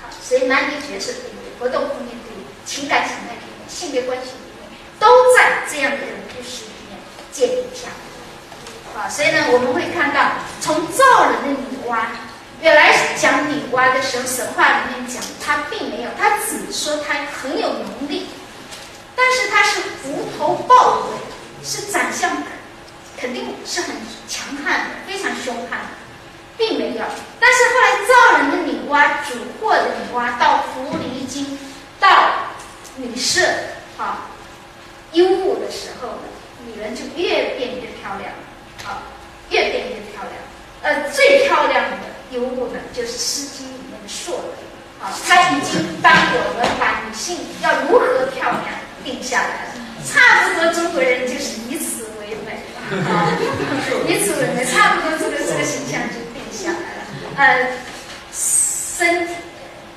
[0.00, 6.98] 好所以男女角色里面、活动空间里面、情感层面里面、性别关系里面，都在这样的一个故事里面
[7.30, 7.88] 建立下。
[8.96, 12.04] 啊，所以呢，我们会看到，从造人的女娲，
[12.60, 18.26] 原来讲女娲的时候，神话里面讲她并没有，她只说她很有能力，
[19.16, 22.42] 但是她是狐头豹尾，是长相
[23.22, 23.94] 肯定是很
[24.28, 25.78] 强悍的，非常凶悍。
[26.58, 27.04] 并没有，
[27.40, 31.58] 但是后来造人的女娲、主货的女娲到狐狸精，
[31.98, 32.34] 到
[32.96, 33.40] 女色，
[33.96, 34.26] 啊，
[35.12, 36.24] 幽物的时候呢，
[36.66, 38.32] 女人就越变越漂亮，
[38.84, 39.02] 啊，
[39.50, 40.34] 越变越漂亮。
[40.82, 41.96] 呃，最漂亮的
[42.32, 44.44] 幽物呢，就是《诗经》里面的硕人，
[45.00, 48.64] 啊，他已经帮我们把女性要如何漂亮
[49.02, 49.72] 定下来了。
[50.04, 52.01] 差不多中国人就是以此
[52.96, 53.32] 为美，啊，
[54.06, 56.44] 以此为美，差不多这个这个形象就变。
[56.52, 57.02] 下来了，
[57.36, 57.66] 呃，
[58.30, 59.26] 身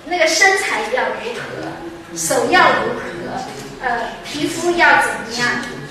[0.06, 3.04] 那个身材要如何，手要如何，
[3.84, 5.48] 呃，皮肤要怎么样，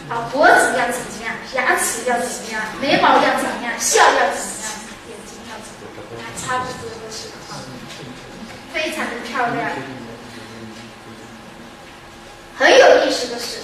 [0.09, 4.73] 好，脖子要怎么样，牙齿要怎么样，眉毛要怎么样，笑要怎么样，
[5.09, 5.85] 眼睛要怎么
[6.19, 7.61] 样，差不多都是啊，
[8.73, 9.71] 非常的漂亮。
[12.57, 13.59] 很有意思的是，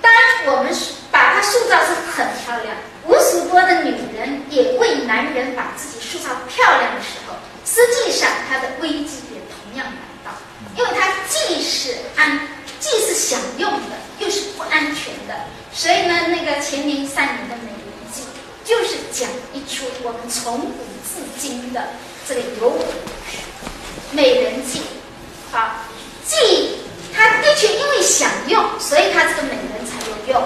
[0.00, 0.10] 当
[0.46, 0.92] 我们是
[1.50, 2.76] 塑造是很漂亮。
[3.06, 10.32] 无数多的女人也为男人把自己塑造漂亮的时候，实际上她的危机也同样来到，
[10.76, 12.40] 因为她既是安，
[12.80, 15.34] 既是享用的，又是不安全的。
[15.72, 18.22] 所以呢，那个前明三年的《美人计》
[18.64, 21.80] 就是讲一出我们从古至今的
[22.26, 22.72] 这个有
[24.10, 24.80] 《美人计》。
[25.52, 25.76] 好，
[26.24, 26.76] 既
[27.14, 30.42] 她的确因为享用，所以她这个美人才有用。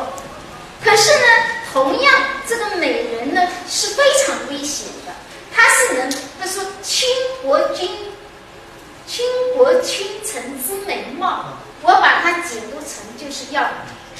[0.82, 1.26] 可是呢，
[1.72, 2.12] 同样
[2.48, 5.12] 这个美人呢是非常危险的。
[5.54, 7.06] 她是能，她说倾
[7.42, 7.88] 国君，
[9.06, 9.24] 倾
[9.56, 13.68] 国倾城之美貌，我把它解读成就是要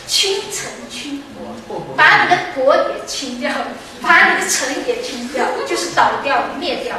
[0.06, 1.22] 倾城倾
[1.66, 3.50] 国，把你的国也倾掉，
[4.02, 6.96] 把你的城也倾掉，就是倒掉灭掉。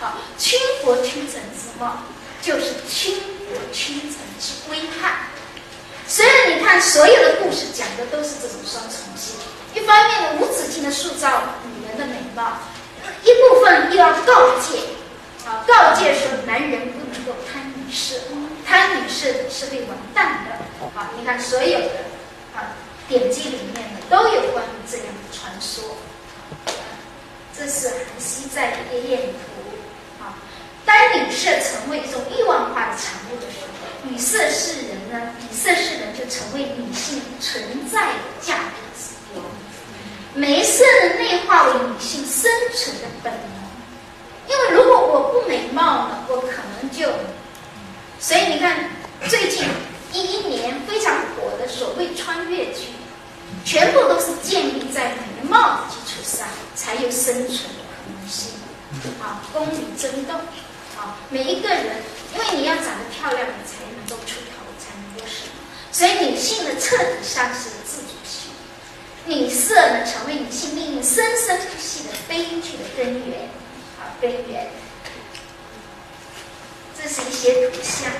[0.00, 2.04] 啊，倾国倾城之貌，
[2.40, 3.16] 就是倾
[3.48, 5.28] 国倾城之危害。
[6.08, 9.36] 所以你看，所有的故事讲的都是这种双重性。
[9.74, 12.58] 一方面无止境的塑造女人的美貌，
[13.22, 14.78] 一部分又要告诫，
[15.46, 18.16] 啊，告诫说男人不能够贪女色，
[18.66, 20.88] 贪女色是会完蛋的。
[20.98, 21.90] 啊，你看所有的
[22.56, 22.72] 啊
[23.06, 25.96] 典籍里面呢都有关于这样的传说。
[27.56, 29.26] 这是韩熙载的《夜宴图》
[29.67, 29.67] 啊，
[30.88, 33.68] 当女色成为一种欲望化的产物的时候。
[34.04, 39.42] 女色是人呢，女色是人就成为女性存在的价值指标。
[40.32, 40.82] 美色
[41.18, 43.42] 内化为女性生存的本能。
[44.48, 47.06] 因为如果我不美貌呢，我可能就……
[48.18, 48.88] 所以你看，
[49.28, 49.68] 最近
[50.12, 52.86] 一一年非常火的所谓穿越剧，
[53.62, 58.52] 全部都是建立在美貌的基础上才有生存的可能性。
[59.20, 60.34] 啊，宫女争斗，
[60.98, 62.02] 啊，每一个人，
[62.34, 63.78] 因为你要长得漂亮，你才。
[63.98, 65.52] 能够出头才能够什么？
[65.92, 68.50] 所以女性的彻底丧失了自主性。
[69.26, 73.50] 女色呢成为女性命运生生不息的悲剧的根源，
[74.00, 74.70] 啊，根源。
[76.96, 78.10] 这是一些图像，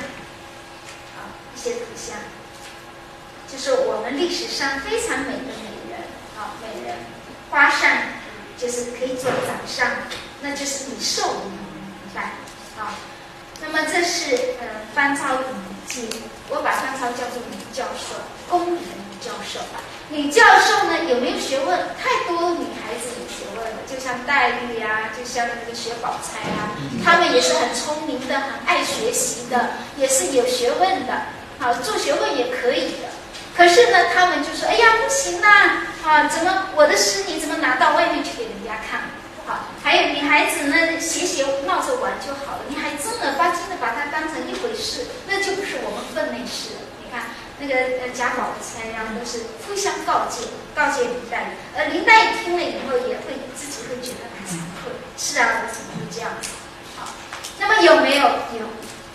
[1.16, 2.16] 啊，一些图像，
[3.50, 6.00] 就是我们历史上非常美的美人，
[6.36, 6.98] 啊，美人，
[7.50, 8.20] 花扇
[8.58, 9.90] 就是可以做掌上，
[10.42, 11.58] 那就是李寿明
[12.14, 12.32] 白，
[12.78, 12.94] 啊，
[13.60, 15.44] 那么这是嗯方超女
[15.88, 16.08] 记，
[16.48, 18.14] 我把方超叫做女教授，
[18.48, 19.82] 公女的女教授吧。
[20.10, 21.76] 女教授呢有没有学问？
[22.00, 26.72] 太多女孩子有学问了，就像黛玉呀，就像那个薛宝钗啊，
[27.04, 31.12] 她们也是很聪明的，很爱学习的，也是有学问的，
[31.58, 33.08] 好做学问也可以的。
[33.56, 39.02] 可是呢，她们就说：“哎呀，不行呐，啊，怎么我的诗你怎么拿到外面去给人家看？
[39.48, 46.80] 好，还有女孩子呢，写写闹着玩就好了，你还正儿八经的把它当成一回事，那就不是我们分内事了。
[47.02, 47.24] 你看。”
[47.60, 54.92] 那个呃贾宝钗呀，都是互相告诫，告诫林黛玉，而林黛玉听了以后，也会自己会觉得很惭愧。
[55.18, 56.50] 是啊，我怎么会这样子？
[56.96, 57.08] 好，
[57.58, 58.22] 那么有没有？
[58.22, 58.66] 有。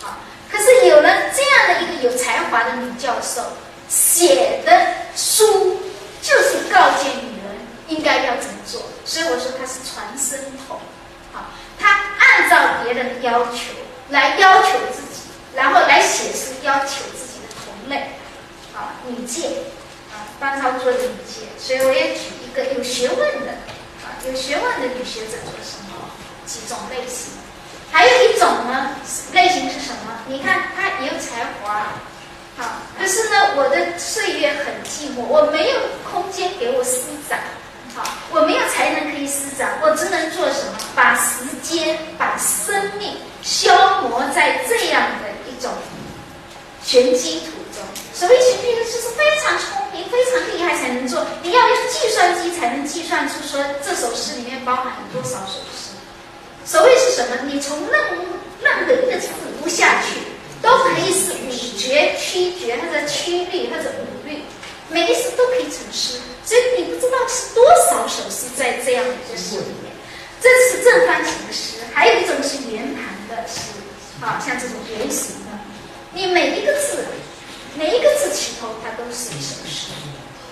[0.02, 0.18] 好，
[0.52, 3.40] 可是有了这样的一个有才华的女教授
[3.88, 5.80] 写的书，
[6.20, 7.33] 就是告诫女
[7.88, 8.82] 应该要怎么做。
[9.04, 10.80] 所以我说他是传声筒。
[11.32, 11.46] 好，
[11.78, 13.74] 她按照别人的要求
[14.10, 15.22] 来要求自己，
[15.54, 18.10] 然后来写诗要求自己的同类。
[18.76, 19.46] 啊，女界，
[20.10, 23.52] 啊，班超做的女界，所以我也举一个有学问的，
[24.02, 26.10] 啊，有学问的女学者做什么
[26.44, 27.34] 几种类型，
[27.92, 28.96] 还有一种呢，
[29.32, 30.26] 类型是什么？
[30.26, 31.92] 你看她有才华，
[32.58, 35.78] 好，可是呢，我的岁月很寂寞，我没有
[36.10, 37.44] 空间给我施展，
[37.94, 38.02] 好，
[38.32, 40.78] 我没有才能可以施展，我只能做什么？
[40.94, 45.70] 把时间、把生命消磨在这样的一种
[46.82, 47.52] 玄机图。
[48.12, 51.26] 所谓玄机就是非常聪明、非常厉害才能做。
[51.42, 55.90] 你要用计算机才能计算出说这首诗里面包含多少首诗。
[56.64, 57.36] 所谓是什么？
[57.46, 58.00] 你从任
[58.62, 59.28] 任何一个字
[59.60, 60.20] 读下去，
[60.62, 64.13] 都可以是五绝、七绝，或者七律，或者五，
[64.94, 66.20] 每一首都可以成诗。
[66.46, 69.90] 所以你不知道是多少首诗在这样的一个诗里面。
[70.40, 73.60] 这是正方形的诗，还有一种是圆盘的诗，
[74.20, 75.58] 好像这种圆形的，
[76.12, 77.04] 你每一个字。
[77.76, 79.90] 每一个字起头，它都是一首诗。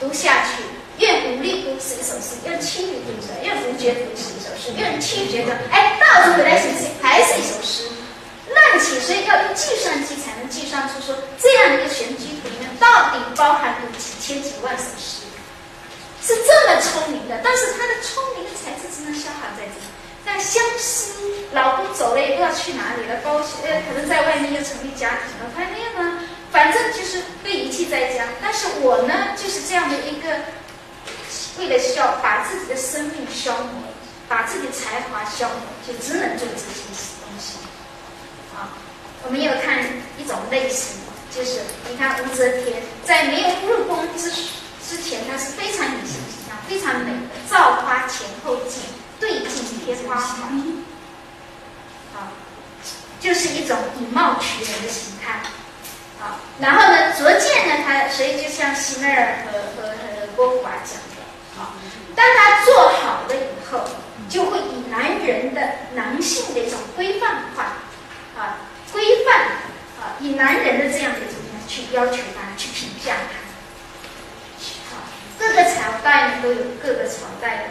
[0.00, 0.64] 读下去，
[0.98, 7.84] 用五律读是一首诗，用七律读是，用五绝读是一首诗，用七绝的，哎，倒着回来写写还是一首诗。
[8.54, 15.24] 乱起，所以要用计算机才能计算出说这样一个玄机图里面到底包含了几千几万首诗，
[16.22, 17.40] 是这么聪明的。
[17.42, 19.86] 但是他的聪明才智只能消耗在这里。
[20.24, 21.14] 但相思，
[21.52, 26.20] 老公走了也不知道去哪里了，高兴呃，可能在外面又成立家庭了，他那样呢？
[26.52, 30.28] 反正就是被遗弃在家，但是我呢，就是这样的一个，
[31.58, 33.82] 为了消把自己的生命消磨，
[34.28, 37.11] 把自己的才华消磨，就只能做这些事。
[39.24, 39.84] 我们有看
[40.18, 40.96] 一种类型，
[41.30, 48.82] 就是你看武则天在没有入宫之之前，她是非常女性形象，非常美的，造花前后镜，
[49.20, 50.74] 对镜贴花环，
[52.14, 52.28] 好，
[53.20, 55.40] 就是一种以貌取人的形态。
[56.20, 57.12] 好，然后呢？
[57.18, 61.22] 逐渐呢，他所以就像希妹儿和和和波伏娃讲的，
[61.56, 61.74] 好，
[62.14, 63.80] 当他做好了以后，
[64.28, 65.60] 就会以男人的
[65.94, 67.62] 男性的一种规范化，
[68.36, 68.58] 啊，
[68.92, 69.40] 规范
[69.98, 75.02] 啊，以男人的这样的怎么样去要求他，去评价他，好，
[75.38, 77.64] 各个朝代都有各个朝代的，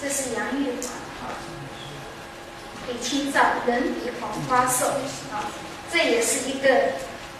[0.00, 0.82] 这是杨玉环，
[1.20, 1.34] 哈，
[2.86, 4.86] 李清照人比黄花瘦，
[5.32, 5.50] 啊。
[5.92, 6.92] 这也是一个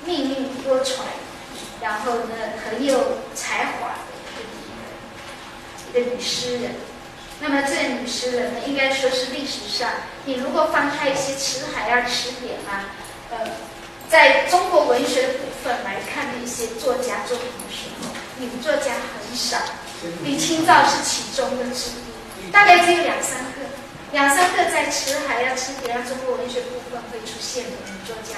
[0.05, 1.03] 命运多舛，
[1.81, 4.43] 然后呢很有才华的
[5.93, 6.75] 一个一个女诗人。
[7.41, 9.91] 那么这女诗人呢，应该说是历史上，
[10.27, 12.93] 你如果翻开一些词海啊、词典啊，
[13.31, 13.39] 呃，
[14.09, 19.57] 在中国文学的部分来看的一些作家作品的时候，女作家很少。
[20.23, 23.61] 李清照是其中的之一，大概只有两三个。
[24.13, 28.37] 两三个在词海啊、词典啊、中国文学部分会出现的女作家，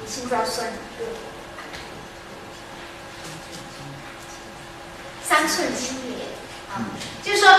[0.00, 1.04] 李清照算一个。
[5.22, 6.28] 三寸金莲
[6.72, 6.80] 啊，
[7.22, 7.50] 就是说，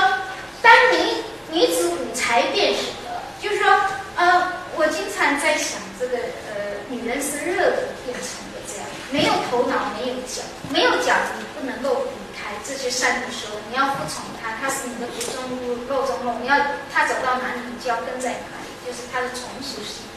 [0.64, 3.12] 当女女子五才便是德，
[3.42, 3.70] 就是说，
[4.16, 10.40] 呃，我经常在想，这个呃，女人是热的变成的这样，没有头脑，没有脚，
[10.72, 12.56] 没有脚，你不能够离开。
[12.64, 16.40] 这些善女说，你要服从他，他是你的骨中骨、肉中肉。
[16.40, 16.56] 你要
[16.88, 20.08] 他走到哪里，你就要跟在哪里，就是他的从属性。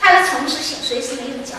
[0.00, 1.58] 他的从属性随时没有脚，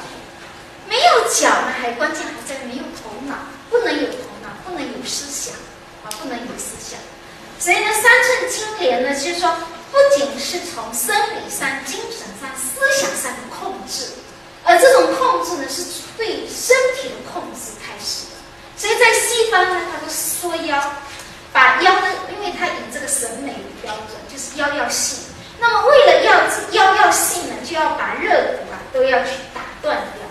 [0.87, 3.35] 没有脚呢，还关键还在没有头脑，
[3.69, 5.53] 不能有头脑，不能有思想，
[6.07, 6.97] 啊，不能有思想。
[7.59, 9.53] 所以呢，三寸金莲呢，就是说，
[9.91, 14.05] 不仅是从生理上、精神上、思想上的控制，
[14.63, 15.83] 而这种控制呢，是
[16.17, 18.39] 对身体的控制开始的。
[18.77, 20.81] 所以在西方呢，它都缩腰，
[21.51, 25.27] 把腰呢，因为它以这个审美为标准，就是腰要细。
[25.59, 26.31] 那么为了要
[26.71, 30.23] 腰要细呢，就要把肋骨啊都要去打断掉，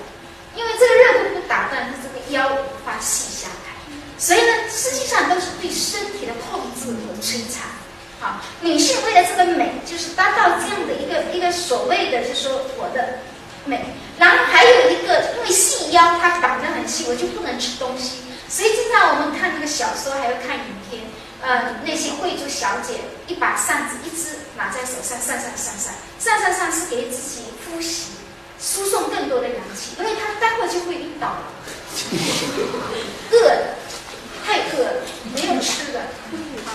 [0.56, 3.57] 因为这个肋骨不打断，它这个腰无法细下来。
[4.18, 7.62] 所以呢，实际上都是对身体的控制和摧残。
[8.20, 13.20] 好，女性为了这个美，就是达到这样的一个一个所谓的，就是说我的。
[13.64, 13.84] 美，
[14.18, 18.22] 然后还有一个，因为细腰它绑得很细，我就不能吃东西。
[18.48, 21.02] 所以经常我们看那个小说，还要看影片，
[21.42, 22.94] 呃，那些贵族小姐
[23.26, 28.04] 一把扇子一直拿在手上扇扇扇扇扇扇扇，是给自己呼吸，
[28.58, 31.52] 输送更多的氧气，因为她待会就会晕倒了。
[33.30, 33.74] 饿的，
[34.48, 35.04] 太饿了，
[35.36, 36.00] 没有吃的，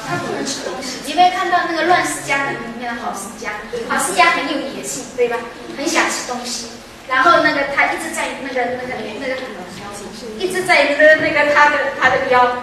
[0.06, 1.02] 他不能吃东西。
[1.08, 3.54] 你没有看到那个《乱世佳人》里面的郝思嘉？
[3.90, 5.38] 郝思嘉很有野性，对吧？
[5.76, 6.68] 很想吃东西。
[7.10, 9.34] 然后那个他一直在那个那个那个
[10.38, 12.62] 一直在勒那个他的他的腰，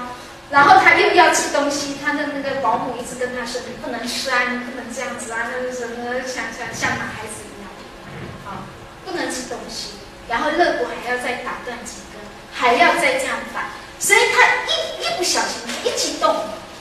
[0.49, 5.19] 然后他又要吃东西，他的那个保姆一直跟他说你不能吃啊，你不能这样。
[5.19, 7.67] 子啊，那个什么像像像男孩子一样，
[8.47, 8.63] 啊，
[9.05, 9.99] 不能吃东西，
[10.29, 12.23] 然后肋骨还要再打断几根，
[12.55, 13.37] 还要再这样。
[13.53, 13.69] 打，
[14.01, 16.35] 所以他一一不小心一激动，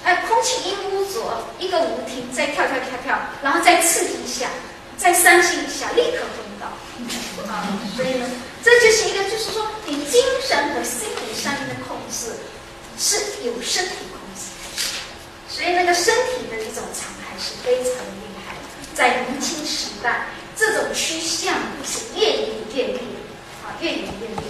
[0.06, 4.48] 哎，空气一污浊，一个舞厅再跳跳跳跳，然后再刺激一下，
[4.98, 6.68] 再伤心一下，立刻昏倒。
[7.52, 8.26] 啊，所以呢，
[8.64, 12.32] 这就是一个，就是说，你精神和心理上面的控制
[12.98, 14.48] 是有身体控制，
[15.50, 18.96] 所以那个身体的一种残害是非常厉害的。
[18.96, 21.54] 在明清时代，这种趋向
[21.84, 23.00] 是越演越烈，
[23.66, 24.44] 啊，越演越烈。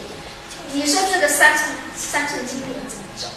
[0.72, 3.28] 你说这个三寸三寸金莲怎么走？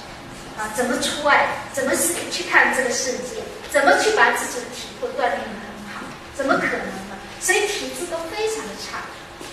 [0.59, 1.49] 啊，怎么出外？
[1.73, 3.43] 怎么去去看这个世界？
[3.71, 6.05] 怎么去把自己的体魄锻炼得很好？
[6.37, 7.17] 怎么可能呢？
[7.41, 9.01] 所以体质都非常的差。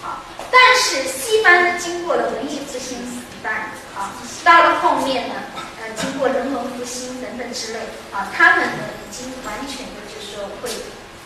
[0.02, 4.14] 好，但是西方呢，经过了文艺复兴时代，啊，
[4.44, 5.36] 到了后面呢，
[5.82, 7.80] 呃，经过人文复兴等等之类，
[8.12, 10.70] 啊，他们呢已经完全的，就是说会，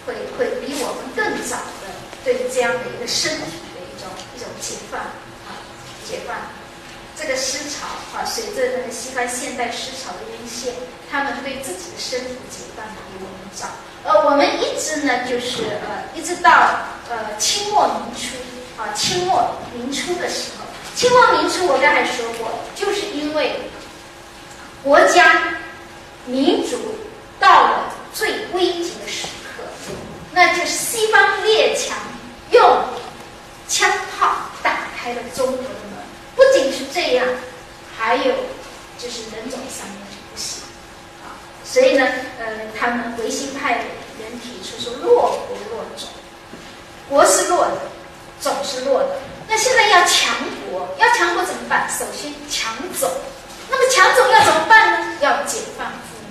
[0.05, 1.89] 会会比我们更早的
[2.23, 5.01] 对这样的一个身体的一种一种解放，
[6.07, 6.35] 解放。
[7.15, 7.85] 这个思潮，
[8.17, 10.73] 啊，随着那个西方现代思潮的涌现，
[11.11, 13.67] 他们对自己的身体解放比我们早。
[14.03, 16.51] 呃，我们一直呢，就是呃，一直到
[17.09, 18.35] 呃清末民初。
[18.75, 23.61] 啊，清末民初的时候，清末民初我刚才说过，就是因为
[24.83, 25.59] 国家
[26.25, 26.95] 民族
[27.39, 29.63] 到了最危急的时刻，
[30.31, 31.95] 那就是西方列强
[32.49, 32.83] 用
[33.69, 33.87] 枪
[34.17, 35.92] 炮打开了中国的门。
[36.93, 37.25] 这样，
[37.97, 38.35] 还有
[38.99, 39.97] 就是人种上面
[40.31, 40.63] 不行
[41.23, 41.33] 啊。
[41.65, 42.05] 所以呢，
[42.39, 42.45] 呃，
[42.79, 43.85] 他们维新派
[44.19, 46.07] 人提出说弱国弱种，
[47.09, 47.77] 国是弱的。
[48.41, 49.15] 种是弱的，
[49.47, 50.35] 那现在要强
[50.67, 51.87] 国，要强国怎么办？
[51.89, 53.09] 首先强种，
[53.69, 55.17] 那么强种要怎么办呢？
[55.21, 56.27] 要解放妇女，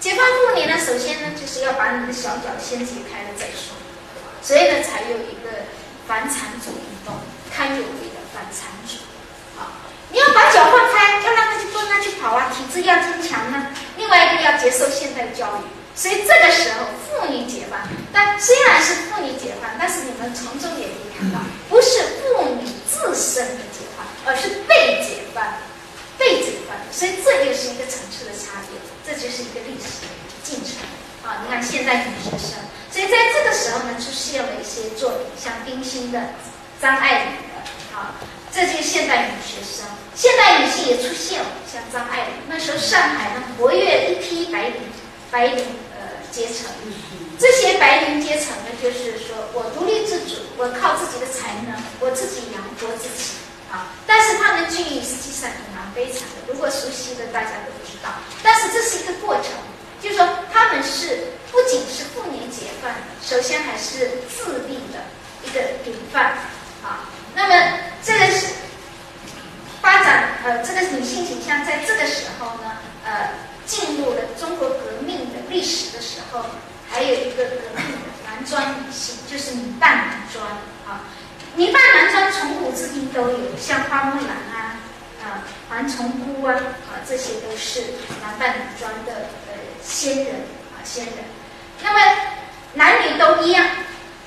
[0.00, 3.76] 解放妇女呢，首先呢就是要把你的小脚先解开了再说，
[4.42, 5.62] 所以呢才有一个
[6.08, 7.14] 反产主运动，
[7.54, 8.98] 堪有为的反产主。
[10.14, 13.66] 你要把脚放开，要让他去蹲啊去跑啊，体质要增强呢。
[13.96, 15.66] 另外一个要接受现代教育。
[15.96, 17.80] 所以这个时候，妇女解放，
[18.12, 25.42] 但虽然是妇女解放，但是你们从中也可以看到，不是妇女自身的解放，而是被解放，
[26.16, 26.78] 被解放。
[26.94, 30.06] 所以这就是一个层次的差别，这就是一个历史
[30.44, 30.78] 进程
[31.26, 31.42] 啊！
[31.42, 32.54] 你看现代女学生，
[32.90, 36.20] 所以在这个时候呢，出现了一些作品，像冰心的、
[36.80, 38.14] 张爱玲的啊，
[38.50, 42.34] 这些现代女学生，现代女性也出现了，像张爱玲。
[42.48, 44.74] 那时候上海呢，活跃一批白领。
[45.30, 45.66] 白领
[45.98, 46.70] 呃阶层，
[47.40, 53.34] 这些白领阶层呢，就是说我独立自主，我靠自己的才能，我自己养活自己
[53.66, 53.90] 啊。
[54.06, 58.14] 但是他们境遇实际上也蛮悲惨的，如果熟悉的大家都知道。
[58.44, 59.50] 但是这是一个过程，
[60.00, 65.02] 就是说他们是不仅是妇女解放，首先还是自立的
[65.42, 66.38] 一个典范
[66.84, 67.10] 啊。
[67.34, 68.54] 那么这个是
[69.84, 72.72] 发展呃，这个女性形象在这个时候呢，
[73.04, 73.28] 呃。
[73.66, 76.44] 进入了中国革命的历史的时候，
[76.90, 80.46] 还有一个革命的男装女性，就是女扮男装
[80.86, 81.08] 啊。
[81.56, 84.76] 女扮男装从古至今都有，像花木兰啊、
[85.22, 87.80] 啊黄崇姑啊，啊这些都是
[88.22, 90.34] 男扮女装的呃先人
[90.74, 91.14] 啊先人。
[91.82, 92.16] 那么
[92.74, 93.64] 男女都一样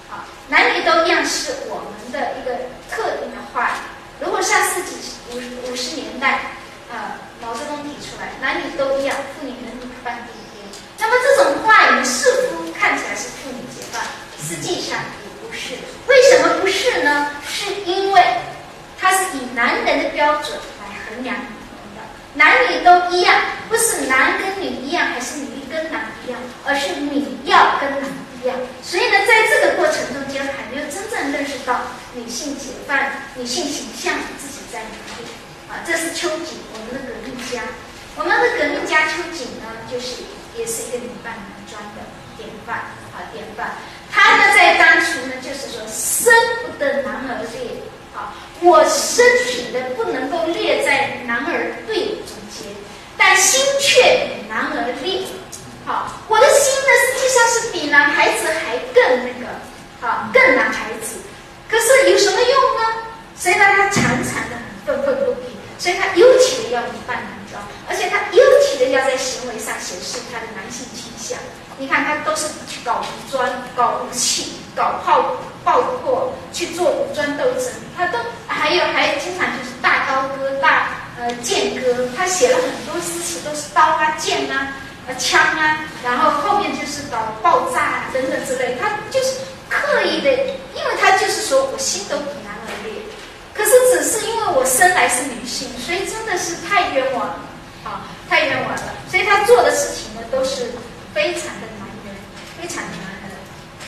[0.09, 2.55] 啊，男女都一样是我们的一个
[2.89, 3.69] 特定的话。
[4.19, 4.95] 如果上世纪
[5.31, 6.53] 五五十年代
[6.91, 7.23] 啊。
[7.39, 10.57] 毛泽东提出来，男女都一样，妇女能力放第一。
[10.97, 14.01] 那么这种话语似乎看起来是妇女解放，
[14.41, 15.75] 实际上也不是。
[16.07, 17.29] 为什么不是呢？
[17.47, 18.21] 是因为
[18.99, 22.01] 它是以男人的标准来衡量女人的，
[22.33, 28.01] 男女都一样，不是男跟女一样，还是女跟男一样，而是女要跟男
[28.41, 28.57] 一样。
[28.81, 31.81] 所以呢，在这个过程中间，还没有真正认识到
[32.15, 32.97] 女性解放、
[33.35, 35.25] 女性形象自己在哪里。
[35.69, 37.63] 啊，这是秋瑾，我们的革命家。
[38.15, 40.23] 我们的革命家秋瑾呢，就是
[40.57, 42.01] 也是一个女扮男装的
[42.37, 43.75] 典范啊，典范。
[44.09, 46.33] 他呢，在当初呢，就是说，生
[46.65, 47.83] 不得男儿列
[48.15, 52.73] 啊，我身体的不能够列在男儿队伍中间，
[53.17, 55.27] 但心却比男儿列。
[55.85, 61.19] 好，我的心呢，实际上是比男孩子还更那个，啊，更男孩子。
[61.69, 62.49] 可是有什么用
[62.79, 63.06] 呢？
[63.37, 65.55] 所以呢，他常常的愤愤不平。
[65.79, 71.37] 所以他尤其的要女扮男装，而且他尤其的要在行为上显示他的男性倾向。
[71.77, 77.69] 你看，他都是去搞武装、搞武器、搞炮爆破，去做武装斗争。
[77.95, 78.17] 他都
[78.47, 82.09] 还有还经常就是大刀割、大呃剑割。
[82.17, 84.73] 他写了很多诗词，都是刀啊、剑啊、
[85.05, 88.75] 呃枪啊，然后后面就是搞爆炸啊等等之类。
[88.81, 89.35] 他就是
[89.69, 90.31] 刻意的，
[90.73, 92.56] 因为他就是说我心都比男。
[93.57, 97.39] 可是只是因为我生来是女性，所以真的是太冤枉了，
[97.83, 98.93] 啊，太冤枉了。
[99.09, 100.67] 所以他做的事情呢，都是
[101.13, 102.15] 非常的男人，
[102.61, 103.31] 非常的男人，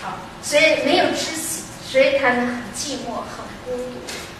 [0.02, 3.90] 好，所以没有知己，所以他呢很寂寞，很孤独。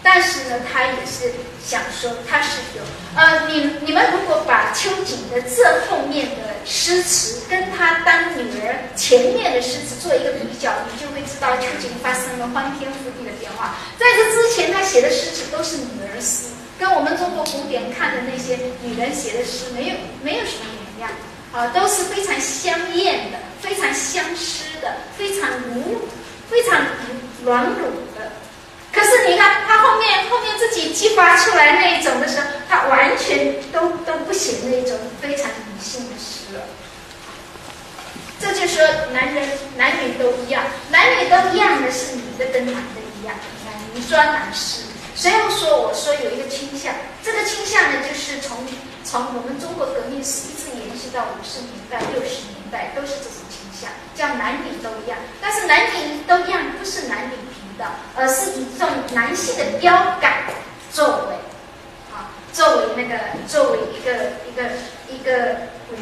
[0.02, 1.30] 但是呢，他也是
[1.62, 2.82] 想说，他是有，
[3.14, 8.00] 呃，你你们如果把秋瑾的这后面的诗词跟他
[8.42, 13.76] 女儿前面的诗词做一个比较，你就会知道秋瑾发生了翻天覆地的变化。
[13.98, 20.66] 在这之前，他写的诗词都是女儿诗，跟我们中国古典看的那些女人写的诗没有没有什么
[20.98, 21.18] 两样，
[21.52, 26.08] 啊，都是非常香艳的，非常相思的，非常如
[26.48, 26.80] 非常
[27.44, 27.86] 软乳
[28.16, 28.32] 的。
[28.92, 36.39] 可是你看他后面后面自己激发出来那一种的时候，他完全都都不写那种非常女性的诗。
[38.40, 38.82] 这就说
[39.12, 43.36] 男人男女都一样，男女都一样的是女的跟男的一样，
[43.94, 44.82] 女专男士。
[45.14, 48.56] 所以说我说有一个倾向，这个倾向呢就是从
[49.04, 55.18] 从我们中国革命史一直延续到五十年代六十年代都是这种倾向，叫男女都一样。
[55.40, 57.86] 但是男女都一样不是男女平等。
[58.14, 60.44] 而是以这种男性的标杆
[60.92, 61.34] 作为，
[62.12, 63.18] 啊，作为那个
[63.48, 64.12] 作为一个
[64.46, 64.68] 一个
[65.08, 65.56] 一个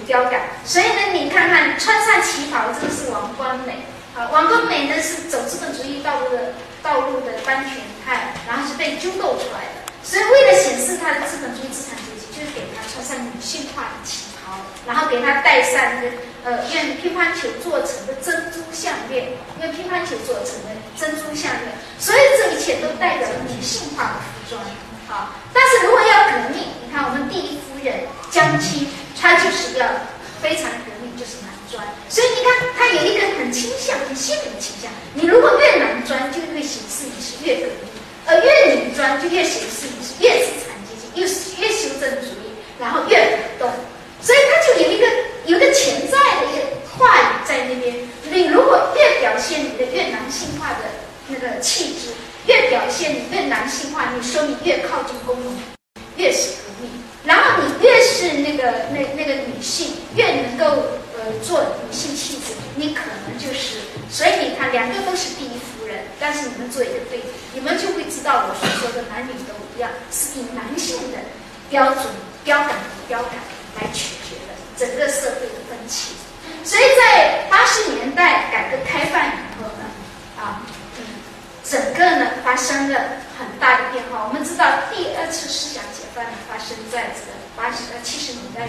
[0.06, 0.40] 标杆。
[0.64, 3.84] 所以呢，你看看穿上旗袍，这个是王光美，
[4.16, 7.74] 啊，王光美呢是走资本主义道路的道路的当权
[8.04, 9.92] 派，然后是被揪斗出来的。
[10.02, 19.28] 所以为了显示他的资本主义资产阶级，就是给他穿上女性化的旗袍，然后给他戴上那个呃用乒乓球做成的珍珠项链，
[19.60, 20.76] 用乒乓球做成的。
[20.98, 24.60] 珍珠项链，所以这一切都代表女性化的服装，
[25.08, 25.32] 好。
[25.52, 28.86] 但是如果要革命，你看我们第一夫人江青，
[29.18, 29.88] 她就是要
[30.40, 31.82] 非常革命，就是男装。
[32.08, 34.90] 所以你看，她有一个很倾向、很鲜明的倾向。
[35.14, 37.90] 你如果越男装，就会显示你是越革命；
[38.26, 43.70] 而越女装，就越显示你是越资产阶级，又是越修正主义，然后越反动。
[44.20, 45.06] 所以他就有一个
[45.46, 46.66] 有一个潜在的一个
[46.98, 47.94] 话语在那边。
[48.30, 50.84] 你如果越表现你的越男性化的
[51.28, 52.12] 那个气质，
[52.48, 55.58] 越表现你越男性化，你说你越靠近公民，
[56.16, 56.90] 越是革命。
[57.24, 60.64] 然后你越是那个那那个女性，越能够
[61.14, 63.76] 呃做女性气质，你可能就是。
[64.10, 71.18] 所以你看，两个都是第一夫人，但是你们做一个对比，你们就会知道我所说的男女都一样，是以男性的
[71.68, 72.04] 标准
[72.44, 72.70] 标杆
[73.06, 73.32] 标杆
[73.76, 76.14] 来取决的整个社会的风气。
[76.64, 79.84] 所以在八十年代改革开放以后呢，
[80.40, 80.64] 啊，
[81.68, 82.98] 整个呢发生了
[83.38, 84.26] 很大的变化。
[84.26, 88.68] 我们知道第二次思想解放呢发生在这个八十呃七十年代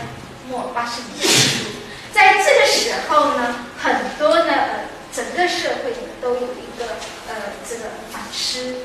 [0.49, 1.69] 末八十年代初，
[2.13, 4.83] 在这个时候呢，很多呢呃
[5.13, 6.85] 整个社会呢都有一个
[7.29, 7.35] 呃
[7.67, 8.75] 这个反思。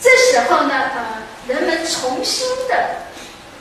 [0.00, 2.96] 这时候呢呃人们重新的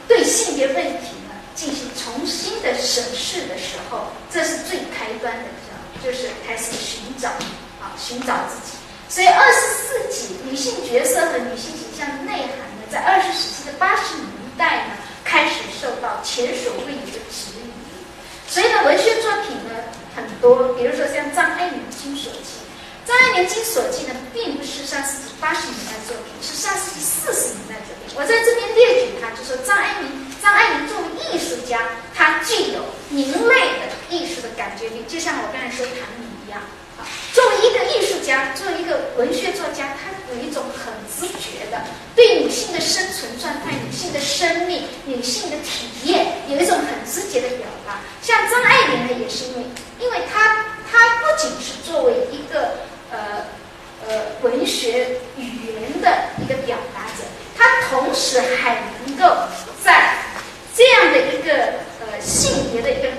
[0.08, 1.32] 对性别问题呢。
[1.54, 5.50] 进行重新的审视的时候，这是最开端的，
[6.02, 7.30] 就是开始寻找
[7.80, 8.78] 啊，寻找自己。
[9.12, 14.96] 所以，二十世纪女性角色和女性形象的内涵呢，在二十世纪的八十年代呢，
[15.26, 17.68] 开始受到前所未有的质疑。
[18.48, 19.76] 所以呢，文学作品呢
[20.16, 22.64] 很多，比如说像张爱玲《金锁记》。
[23.06, 28.16] 张爱玲《金锁记》呢，并不是上世纪八十年代作品，是上世纪四十年代作品。
[28.16, 30.08] 我在这边列举它，就说张爱玲。
[30.42, 31.84] 张爱玲作为艺术家，
[32.16, 36.64] 她具有明媚的艺术的感觉力，就像我刚才说唐尼一样。
[37.34, 41.82] 作为一个艺术家，作为一个文学作家，他有一种很直觉的
[42.16, 48.00] 对女性的生存状态、女性的生命、女性的体验，有一种很直接的表达。
[48.22, 49.64] 像张爱玲呢，也是因为，
[50.00, 52.80] 因为她她不仅是作为一个
[53.12, 53.46] 呃
[54.08, 57.24] 呃文学语言的一个表达者，
[57.58, 59.48] 她同时还能够
[59.84, 60.16] 在
[60.76, 61.54] 这样的一个
[62.00, 63.10] 呃性别的一个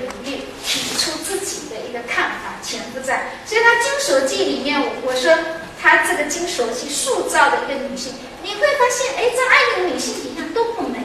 [0.65, 3.31] 提出自己的一个看法，潜伏在。
[3.47, 5.33] 所以他《金锁记》里面，我我说
[5.81, 10.99] 他这个《金锁记》塑造的一个女性，你会发现，哎，张爱玲女性形象都不美，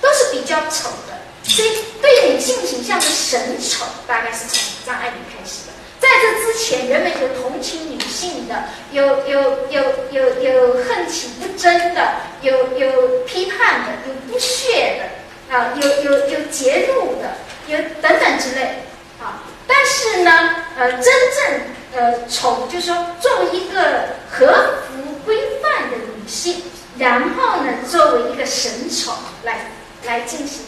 [0.00, 1.16] 都是比较丑的。
[1.44, 1.68] 所以
[2.02, 5.72] 对女性形象的审丑，大概是从张爱玲开始的。
[6.00, 15.00] 在这之前，人们有同情女性的，有有有有有恨其不争的，有有批判的，有不屑
[15.48, 17.36] 的，啊，有有有揭露的，
[17.66, 18.84] 有等等之类，
[19.20, 19.42] 啊。
[19.66, 21.60] 但是呢，呃，真正
[21.94, 26.62] 呃从，就是说作为一个合乎规范的女性，
[26.96, 29.14] 然后呢，作为一个神宠
[29.44, 29.70] 来
[30.04, 30.64] 来进行。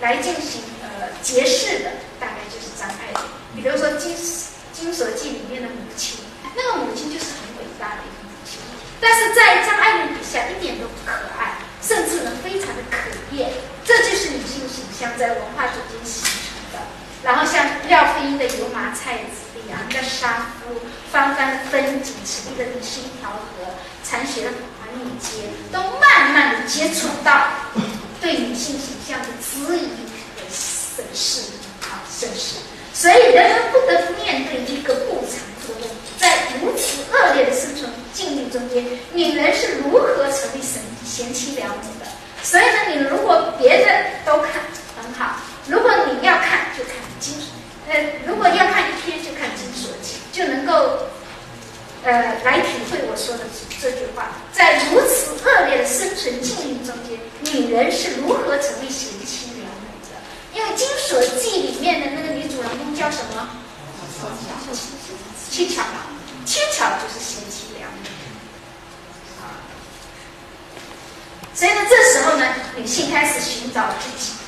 [0.00, 1.90] 来进行呃揭示的，
[2.20, 3.20] 大概就是张爱玲。
[3.56, 4.14] 比如说《金
[4.72, 6.20] 金锁记》里面的母亲，
[6.54, 8.60] 那个母亲就是很伟大的一个母亲，
[9.00, 13.50] 但是在张爱玲笔下一点都不可爱，甚至呢非常的可厌。
[13.84, 16.57] 这就是女性形象在文化中间形成。
[17.22, 27.48] 然后像廖飞英的油麻菜籽，李昂的沙夫，芳芳的风景，池莉的你是一条河，残雪的华女街，都慢慢的接触到。
[28.20, 29.90] 对女性形象的质疑
[30.34, 31.52] 和审视，
[31.82, 32.56] 啊，审视，
[32.92, 42.06] 所以人们不得不面对一个不残酷的问题：在如此恶劣的生存境遇中间，女人是如何成为神贤妻良母的？
[42.42, 44.50] 所以呢，你如果别的都看
[45.00, 45.36] 很好，
[45.68, 47.34] 如果你要看就看金，
[47.88, 47.94] 呃，
[48.26, 51.06] 如果要看一篇就看《金锁记》，就能够。
[52.04, 52.12] 呃，
[52.44, 53.44] 来体会我说的
[53.82, 57.18] 这句话，在如此恶劣的生存境遇中间，
[57.52, 60.14] 女人是如何成为贤妻良母的？
[60.54, 63.50] 因为《金锁记》里面的那个女主人公叫什么？
[65.50, 65.82] 七巧，
[66.46, 67.98] 七巧就是贤妻良母。
[69.42, 69.58] 啊，
[71.52, 72.46] 所以呢，这时候呢，
[72.76, 74.32] 女性开始寻找自己，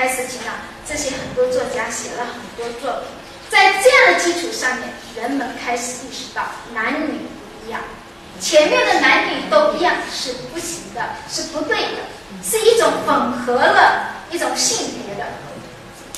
[0.00, 0.50] 开始寻找
[0.88, 3.08] 这些很多作家写了很多作品。
[3.50, 6.40] 在这样的基础上面，人们开始意识到
[6.72, 7.82] 男女不一样。
[8.40, 11.98] 前面的男女都一样是不行的，是不对的，
[12.42, 15.26] 是一种混合了一种性别的，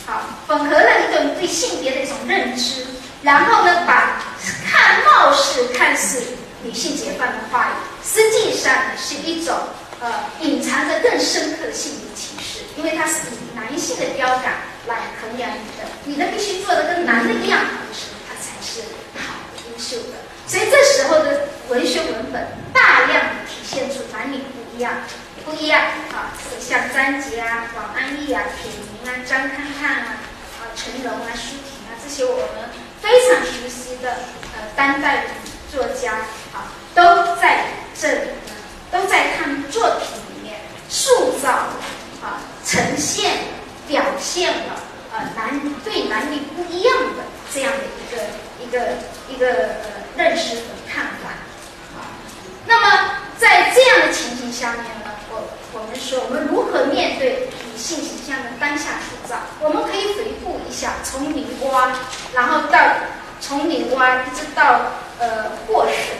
[0.07, 2.87] 好，混合了一种对性别的一种认知，
[3.23, 4.23] 然后呢，把
[4.71, 6.23] 看貌似看似
[6.63, 9.59] 女性解放的话语，实际上是一种
[9.99, 10.09] 呃
[10.39, 14.55] 隐藏着更深刻的性别歧视，因为它是以男性的标杆。
[14.89, 18.83] 来衡量你的，女的必须做的跟男的一样好的时候，她才是
[19.15, 20.19] 好的、优秀的。
[20.45, 24.93] 所以这时候的文学文本大量的体现出男女不一样，
[25.45, 26.35] 不一样啊！
[26.59, 30.19] 像张杰啊、王安忆啊、铁凝啊、张看看啊、
[30.59, 32.69] 啊陈龙啊、舒婷啊这些我们
[33.01, 34.11] 非常熟悉的
[34.57, 35.27] 呃当代
[35.71, 36.13] 作家
[36.53, 38.53] 啊，都在这里呢，
[38.91, 41.51] 都在他们作品里面塑造
[42.21, 43.53] 啊，呈现。
[43.89, 44.81] 表现了
[45.13, 48.23] 呃男对男女不一样的这样的一个
[48.65, 48.95] 一个
[49.29, 51.29] 一个呃认识和看法
[51.99, 52.15] 啊。
[52.65, 59.37] 那么在这样的情形下面呢，我我们说我们如何面对女性形象的当下塑造？
[59.61, 61.91] 我们可以回顾一下，从女娲，
[62.33, 62.79] 然后到
[63.41, 66.17] 从女娲一直到呃祸水，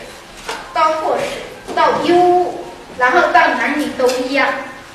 [0.75, 2.53] 到祸水，到幽，
[2.99, 4.49] 然后到男女都一样，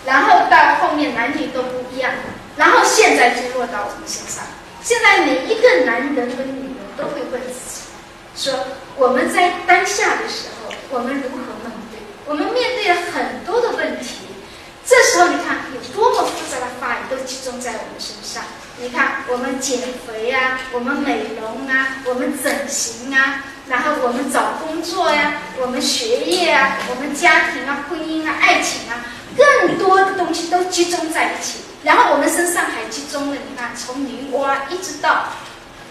[0.07, 2.11] 然后到后面男女都不一样。
[2.55, 4.45] 然后现在就落到我们身上。
[4.81, 7.81] 现在每一个男人和女人都会问自己：
[8.35, 11.99] 说我们在当下的时候，我们如何面对？
[12.25, 14.15] 我们面对了很多的问题。
[14.85, 18.43] 这时候你看有多么复杂的话语都集中在我们身上。
[18.79, 29.03] 你看我们减肥啊，我们美容啊，我们整形啊，然后我们找工作呀，我们学业啊，我们家庭啊，婚姻啊，爱情啊，
[29.37, 31.59] 更多的东西都集中在一起。
[31.83, 35.27] 然后我们身上还集中了，你看，从女娲一直到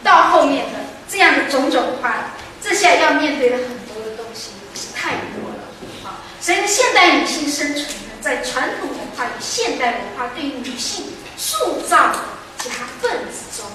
[0.02, 5.62] 到后面的这样的种种话，这下要面对的很多的东西是太多了
[6.04, 6.20] 啊！
[6.40, 12.18] 所以现代女性生存呢，在传统文化与现代文化对女性塑造的
[12.58, 12.70] 夹
[13.00, 13.70] 缝之中，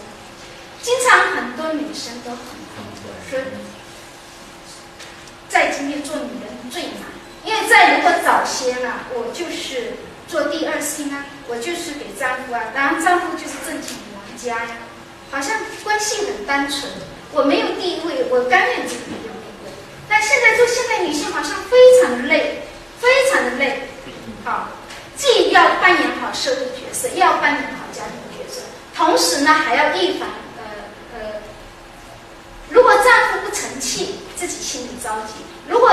[0.84, 2.38] 经常很多女生都很
[2.76, 3.40] 困惑，说
[9.14, 9.94] 我就是。
[10.32, 14.78] 做第二性啊，我就是给丈夫啊，当然丈夫就是挣钱养家呀，
[15.30, 16.84] 好像关系很单纯。
[17.34, 19.72] 我没有地位，我甘愿做没有地位。
[20.08, 22.64] 但现在做现代女性好像非常的累，
[22.98, 23.90] 非常的累，
[24.46, 24.70] 好，
[25.18, 28.62] 既要扮演好社会角色，又要扮演好家庭角色，
[28.96, 30.64] 同时呢还要预防呃
[31.20, 31.42] 呃，
[32.70, 35.92] 如果丈夫不成器，自己心里着急；如果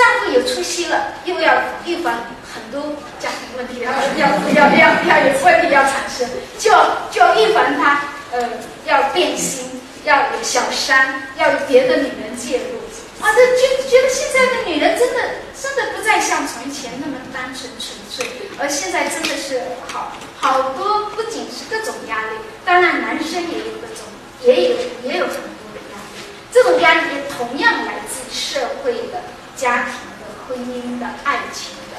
[0.00, 1.52] 丈夫有出息了，又要
[1.84, 2.14] 预防
[2.52, 4.24] 很多家庭问题，要要
[4.56, 6.26] 要要要有问题要产生，
[6.58, 6.72] 就
[7.10, 8.48] 就预防他呃
[8.86, 9.68] 要变心。
[10.02, 12.80] 要有小三，要有别的女人介入
[13.22, 13.28] 啊！
[13.36, 15.20] 这觉觉得现在的女人真的
[15.52, 18.26] 真的不再像从前那么单纯纯粹，
[18.58, 19.60] 而现在真的是
[19.92, 24.08] 好好多，不仅是各种压力，当然男生也有各种，
[24.40, 26.24] 也有也有很多的压力。
[26.50, 29.20] 这种压力也同样来自社会的、
[29.60, 31.98] 家庭的、婚姻的、爱情的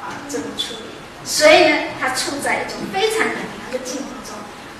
[0.00, 0.94] 啊这种处理，
[1.24, 4.38] 所以呢，他处在一种非常两难的境地中，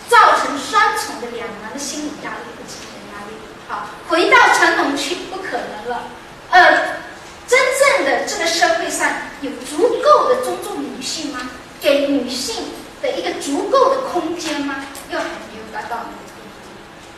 [0.09, 3.35] 造成双重的两难的心理压力和精神压力。
[3.67, 6.05] 好，回到传统去不可能了。
[6.51, 7.01] 呃，
[7.49, 9.11] 真正的这个社会上
[9.41, 11.51] 有足够的尊重女性吗？
[11.81, 12.67] 给女性
[13.03, 14.85] 的一个足够的空间吗？
[15.11, 16.71] 又还没有达到那个程度。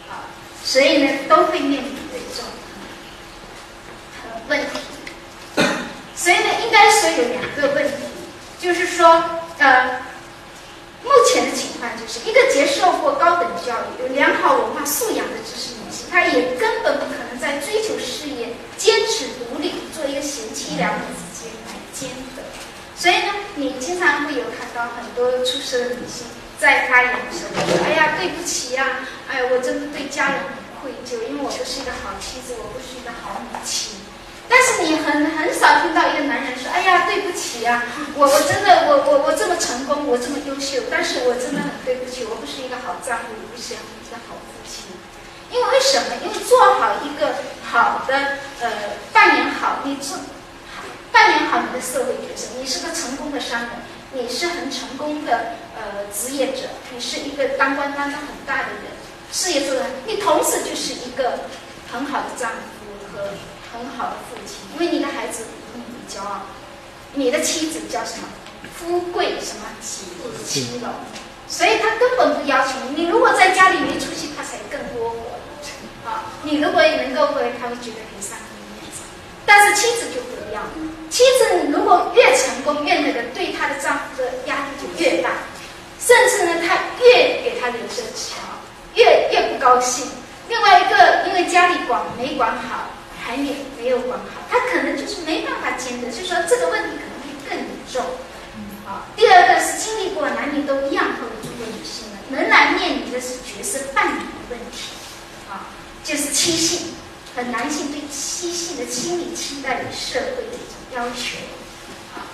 [0.09, 0.25] 好，
[0.65, 2.47] 所以呢，都会面临的一种
[4.49, 4.79] 问题。
[6.23, 7.95] 所以呢，应该说有两个问题，
[8.61, 9.25] 就是说，
[9.59, 10.01] 呃。
[11.05, 22.43] 目前的情况就是一个接受过高等教育、有良好文化素养的知识女性，她也根本不可能在追求事业、坚持独立、做一个贤妻良母之间来兼得。
[22.97, 26.25] 所以呢，你经常会有看到很多出色的女性
[26.57, 33.99] 在发言的时候说：“哎呀，对不起呀，哎，我真的对家人很愧疚，因为我不是一个好妻子，我不是一个好母亲。”
[34.49, 37.83] 但是你很很少听到一个男人说：“哎呀，对不起呀，
[38.15, 43.77] 我我真的我我我这么成功，我这么优秀，但是我真的很对不起，我不是一个好丈夫，也不是一
[44.11, 44.85] 个好父亲。
[45.51, 46.17] 因为为什么？
[46.23, 48.71] 因为做好一个好的呃，
[49.13, 50.19] 扮演好你做
[51.11, 53.71] 扮演好你的社会角色，你是个成功的商人，
[54.13, 58.93] 你是很成功的呃职业者，你是一个当官当的很大的人，
[59.33, 61.41] 事业做的，你同时就是一个
[61.93, 63.29] 很好的丈夫和。”
[63.73, 65.45] 很好的父亲，因为你的孩子
[65.75, 66.43] 以你骄傲，
[67.15, 68.29] 你的妻子叫什么？
[68.79, 70.95] 富贵什么妻了，
[71.49, 73.03] 所以他根本不要求你。
[73.03, 75.17] 你如果在家里没出息，他才更多活。
[76.05, 79.03] 啊，你如果也能够回，他会觉得给上帝面子。
[79.47, 80.65] 但是妻子就不一样，
[81.11, 85.31] 妻子如果越成功越那个，对她的丈夫的压力就越大，
[86.01, 88.37] 甚至呢，她越给他留生桥，
[88.95, 90.11] 越越不高兴。
[90.49, 92.91] 另外一个，因为家里管没管好。
[93.25, 98.03] 还没没有管好，他可能就是没办法兼得，就说这个问题可能会更严重。
[98.85, 104.91] 好，第二个是经历过男女都一样后的中国女性呢，仍然面临的是角色扮演的问题。
[105.49, 105.71] 啊，
[106.03, 106.95] 就是妻性
[107.37, 111.39] 和男性对妻性的心理期待与社会的一种要求。
[112.17, 112.27] 啊，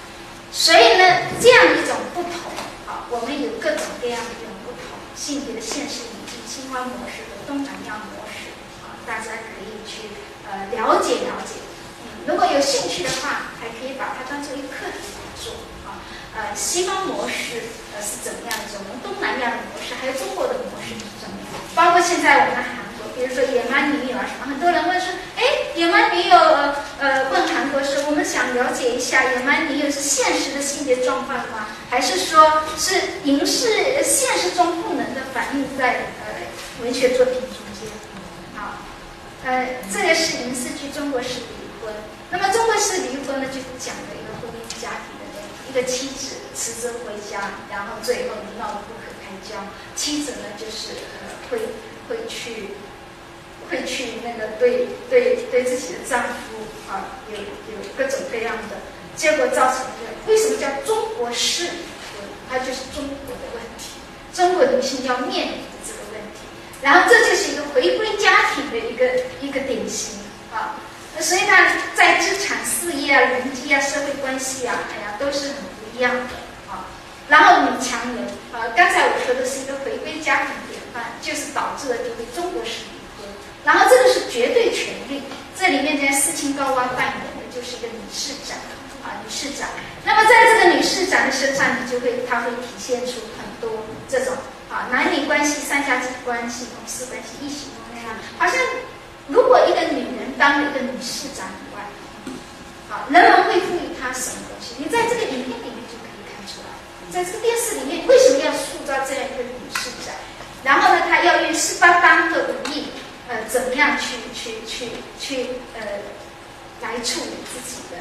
[0.51, 2.51] 所以呢，这样一种不同，
[2.87, 10.09] 啊，我们有各种各样的一种不同性别的现实以及青花模式和东南亚模式，啊，大家可以去。
[10.49, 11.61] 呃，了解了解，
[12.01, 15.53] 嗯，如果有兴趣的话，还可以把它当做一个课题来做
[15.85, 16.01] 啊。
[16.35, 18.81] 呃，西方模式呃是怎么样的？
[18.81, 21.61] 我们东南亚的模式，还有中国的模式是怎么样？
[21.75, 25.43] 包括现在我们的韩国，比如说野蛮女友啊什么，很多人问说，哎，
[25.77, 26.37] 野蛮女友
[26.99, 31.69] 呃问韩国是，我们想了解一下，野蛮女友是现实的性别状况吗？
[31.91, 36.49] 还是说是影视现实中不能的反映在呃
[36.83, 37.68] 文学作品中？
[39.45, 41.95] 呃，这个是影视剧《中国式离婚》。
[42.31, 49.65] 那么中国式离婚呢，就讲了一个婚姻家庭的那一个妻子辞职回家，然后最后闹得不可开交。
[49.95, 51.59] 妻子呢，就是呃会
[52.09, 52.75] 会去
[53.71, 58.77] 会去那个对对对自己的丈夫啊有有各种各样的，
[59.17, 62.29] 结果造成一个为什么叫中国式离婚？
[62.51, 64.01] 它就是中国的问题，
[64.35, 65.59] 中国女性要面临。
[66.81, 69.05] 然后这就是一个回归家庭的一个
[69.41, 70.21] 一个典型
[70.53, 70.79] 啊，
[71.19, 71.53] 所以呢，
[71.97, 76.87] 在资产、事业啊、人际啊、社会关系啊，哎呀，都是很不一样的啊。
[77.29, 83.29] 然后女强人啊，刚才我说的是一个回归家庭典范，就是导致了这个中国式离婚。
[83.65, 85.25] 然后这个是绝对权力，
[85.59, 88.57] 这里面在四清高娃扮演的就是一个女市长
[89.03, 89.69] 啊，女市长。
[90.05, 94.33] 那么在这个女市长的身上，你就会，她会体现出很多这种。
[94.71, 98.07] 啊，男女关系、三家子关系、同事关系、异性关系，
[98.39, 98.61] 好像
[99.29, 101.83] 如果一个女人当了一个女市长以外，
[102.89, 104.75] 好，人们会赋予她什么东西？
[104.79, 106.69] 你在这个影片里面就可以看出来。
[107.11, 110.15] 在这个电视里面为什么要塑造这样一个女市长？
[110.63, 112.89] 然后呢，她要用十八般的武艺，
[113.29, 115.81] 呃，怎么样去去去去呃
[116.83, 117.97] 来处理自己的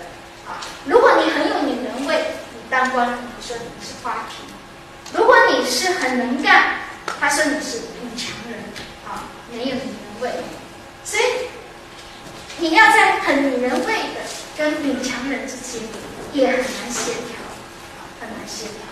[0.51, 0.59] 啊？
[0.85, 4.45] 如果你很有女人味，你当官，你说你是花瓶；
[5.13, 6.75] 如果你是很能干，
[7.19, 8.59] 他说你是女强人
[9.07, 10.29] 啊，没有女人味。
[11.03, 11.23] 所以
[12.57, 14.19] 你要在很女人味的
[14.57, 15.81] 跟女强人之间，
[16.33, 17.39] 也很难协调，
[18.19, 18.83] 很难协调。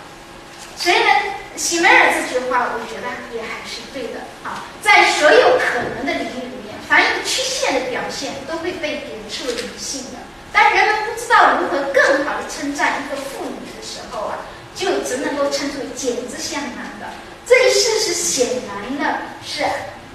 [0.78, 4.64] 所以呢，喜梅尔这句话，我觉得也还是对的啊。
[4.82, 10.20] 在所有可能的领域里面，凡有曲线的表现，都会被点出为女性的。
[10.54, 14.40] 当人们不知道如何更好的称赞一个妇女的时候啊，
[14.76, 17.08] 就只能够称之为简直像男的。
[17.48, 19.64] 这一事实显然呢是。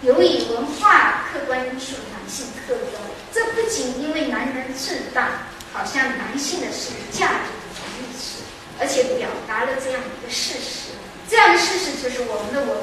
[0.02, 2.88] 由于文化客观因素，男性特征，
[3.34, 5.44] 这不仅因为男人自大，
[5.74, 8.40] 好像男性的是价值的意识，
[8.80, 10.96] 而且表达了这样一个事实。
[11.28, 12.79] 这样的事实就是我们的文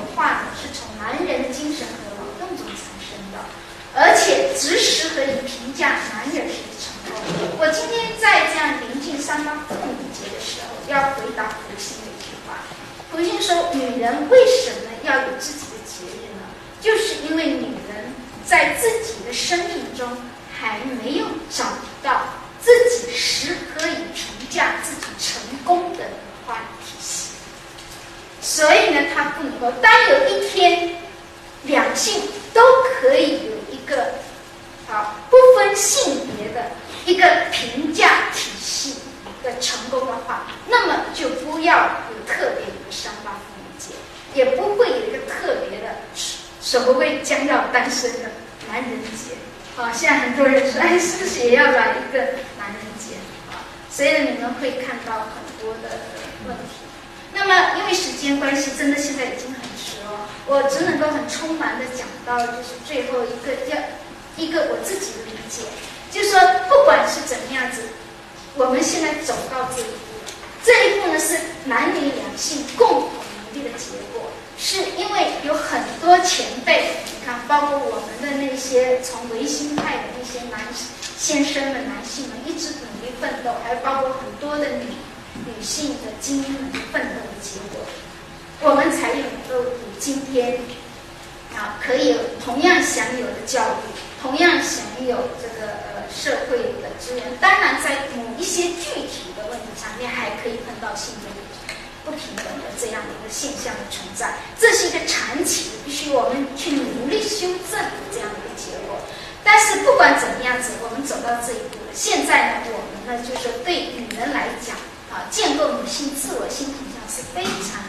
[102.80, 109.00] 这样的一个现象的存在，这是一个长期，必须我们去努力修正的这样的一个结果。
[109.44, 111.92] 但是不管怎么样子，我们走到这一步了。
[111.94, 114.76] 现在呢，我们呢就是对女人来讲，
[115.10, 117.82] 啊，建构女性自我性形象是非常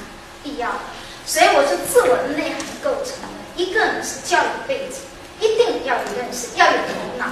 [0.43, 0.81] 必要的。
[1.27, 5.03] 所以我说，自我的内涵构成呢，一个呢是教育背景，
[5.41, 7.27] 一定要有认识，要有头脑，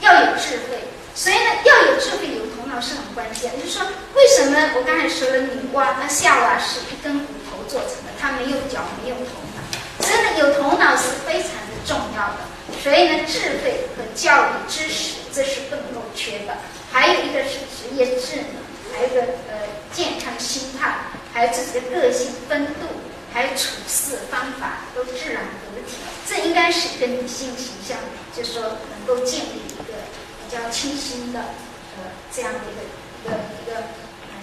[0.00, 0.78] 要有智慧。
[1.14, 2.44] 所以呢，要有智慧、有
[2.80, 3.52] 是很关键。
[3.58, 9.60] 就是说，为什么我刚才说了，女娲、那夏娃是一根骨头做成的，她没有脚，没有头脑。
[10.00, 12.46] 所以呢，有头脑是非常的重要的。
[12.82, 16.56] 所以呢，智慧和教育知识这是不能够缺的。
[16.90, 18.62] 还有一个是职业智能，
[18.92, 19.20] 还有一个
[19.50, 22.88] 呃健康心态，还有自己的个性风度，
[23.32, 25.42] 还有处事方法都自然
[25.74, 25.96] 得体。
[26.28, 27.98] 这应该是跟女性形象，
[28.36, 29.98] 就是说能够建立一个。
[30.44, 31.40] 比较清新的，
[32.34, 32.80] 这样的一个
[33.20, 33.82] 一个一个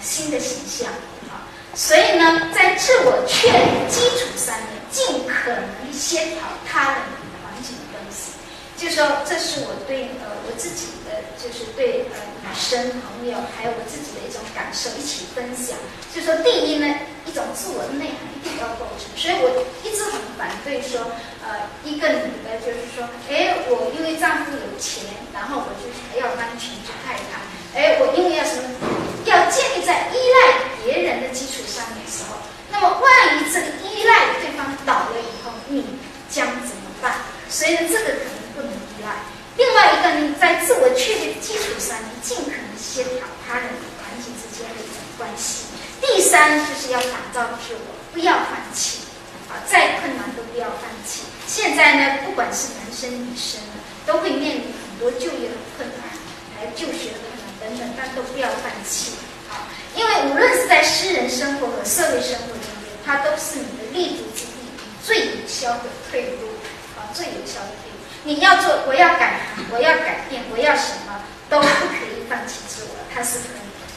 [0.00, 0.88] 新的形象
[1.28, 6.98] 啊，所以呢，在自我确立基础上面，尽可能先讨他人
[7.42, 8.32] 环境的东西，
[8.78, 15.76] 就说这是我对呃我自己的，就是对呃女生朋友还有我自己的一种感受一起分享。
[16.14, 16.86] 就说第一呢，
[17.26, 21.10] 一种自我内涵一定要构成，所以我一直很反对说。
[21.42, 27.40] 呃，一个女的，就是说，哎，我因为丈夫有钱，然后我就还要完全去爱他。
[27.74, 28.62] 哎，我因为要什么，
[29.24, 32.36] 要建立在依赖别人的基础上面的时候，
[32.70, 35.84] 那么万一这个依赖对方倒了以后，你
[36.28, 37.22] 将怎么办？
[37.48, 39.22] 所以呢，这个可能不能依赖。
[39.56, 43.68] 另外一个呢，在自我确立的基础上，你尽可能协调他人
[44.02, 45.66] 环境之间的一种关系。
[46.00, 49.06] 第三，就是要打造自我，不要放弃。
[49.50, 51.22] 啊，再困难都不要放弃。
[51.46, 53.58] 现在呢，不管是男生女生，
[54.06, 56.06] 都会面临很多就业的困难，
[56.54, 59.12] 还有就学的困等等，但都不要放弃
[59.50, 59.68] 啊！
[59.94, 64.56] 因为无论是在私人生活和社会生活中间，它都是你的立足之地，
[65.04, 66.48] 最有效的退路
[66.96, 67.98] 啊，最有效的退路。
[68.24, 69.40] 你要做，我要改，
[69.70, 73.48] 我要改变，我要什么，都不可以放弃自我，它是很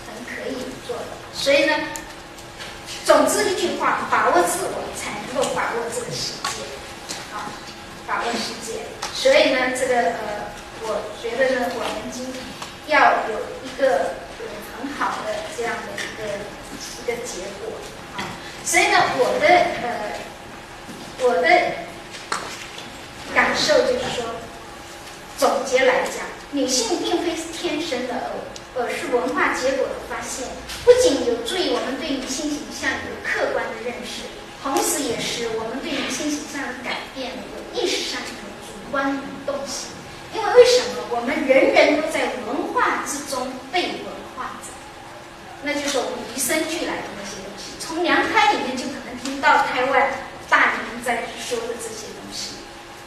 [0.08, 1.06] 很可以做的。
[1.34, 1.74] 所以呢。
[3.06, 6.64] 总之一句话，把握自我才能够把握这个世界，
[7.36, 7.52] 啊，
[8.08, 8.80] 把握世界。
[9.14, 10.48] 所以呢，这个呃，
[10.84, 12.40] 我觉得呢，我们今天
[12.88, 14.16] 要有一个
[14.78, 16.24] 很好的这样的一个
[17.02, 17.74] 一个结果
[18.18, 18.24] 啊。
[18.64, 19.48] 所以呢，我的
[19.82, 19.88] 呃，
[21.20, 21.48] 我的
[23.34, 24.26] 感受就是说，
[25.38, 28.32] 总结来讲，女性并非是天生的。
[28.76, 30.48] 而是文化结果的发现，
[30.84, 34.26] 不仅有助于我们对女性形象有客观的认识，
[34.64, 38.30] 同时也是我们对女性形象的改变有意识上的
[38.66, 39.94] 主观能动性。
[40.34, 44.74] 因为为什么我们人人都在文化之中被文化着？
[45.62, 50.10] 那就是我们与生俱来的那些东西，从娘胎里面就可能听到台湾
[50.50, 52.56] 大人在说的这些东西。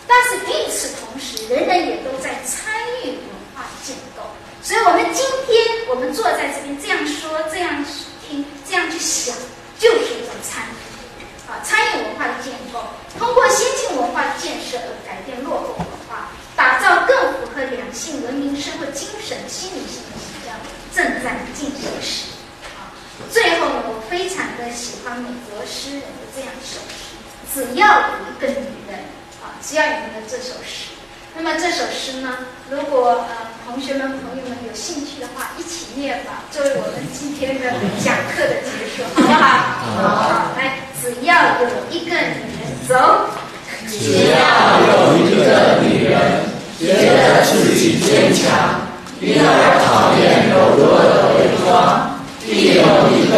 [0.06, 2.72] 但是与此同时，人人也都在参
[3.02, 4.22] 与文化建构。
[4.62, 7.84] 所以，我们今天我们坐在这边这样说、这样
[8.26, 9.34] 听、这样去想，
[9.78, 12.82] 就是一种参与啊，参与文化的建构，
[13.18, 15.95] 通过先进文化的建设而改变落后文化，
[16.56, 20.56] 打造更符合两性文明社会精神心理性的形象，
[20.94, 22.32] 正在进行时
[22.74, 22.90] 啊。
[23.30, 27.14] 最后呢，我非常的喜欢美国诗人的这样一首诗：
[27.52, 29.00] 只要有一个女人
[29.44, 30.96] 啊，只要有一个这首诗。
[31.38, 32.38] 那么这首诗呢，
[32.70, 39.44] 如果呃同学们朋友们有兴趣的话，一起念吧，作为我们今天的讲课的结束，好不好？
[40.00, 43.28] 好，来，只要有一个女人走，
[43.88, 44.36] 只要
[44.80, 46.14] 有一个女人
[46.78, 48.80] 觉得自己坚强，
[49.20, 51.66] 因而讨厌柔弱的伪装，
[52.44, 53.32] 必有一个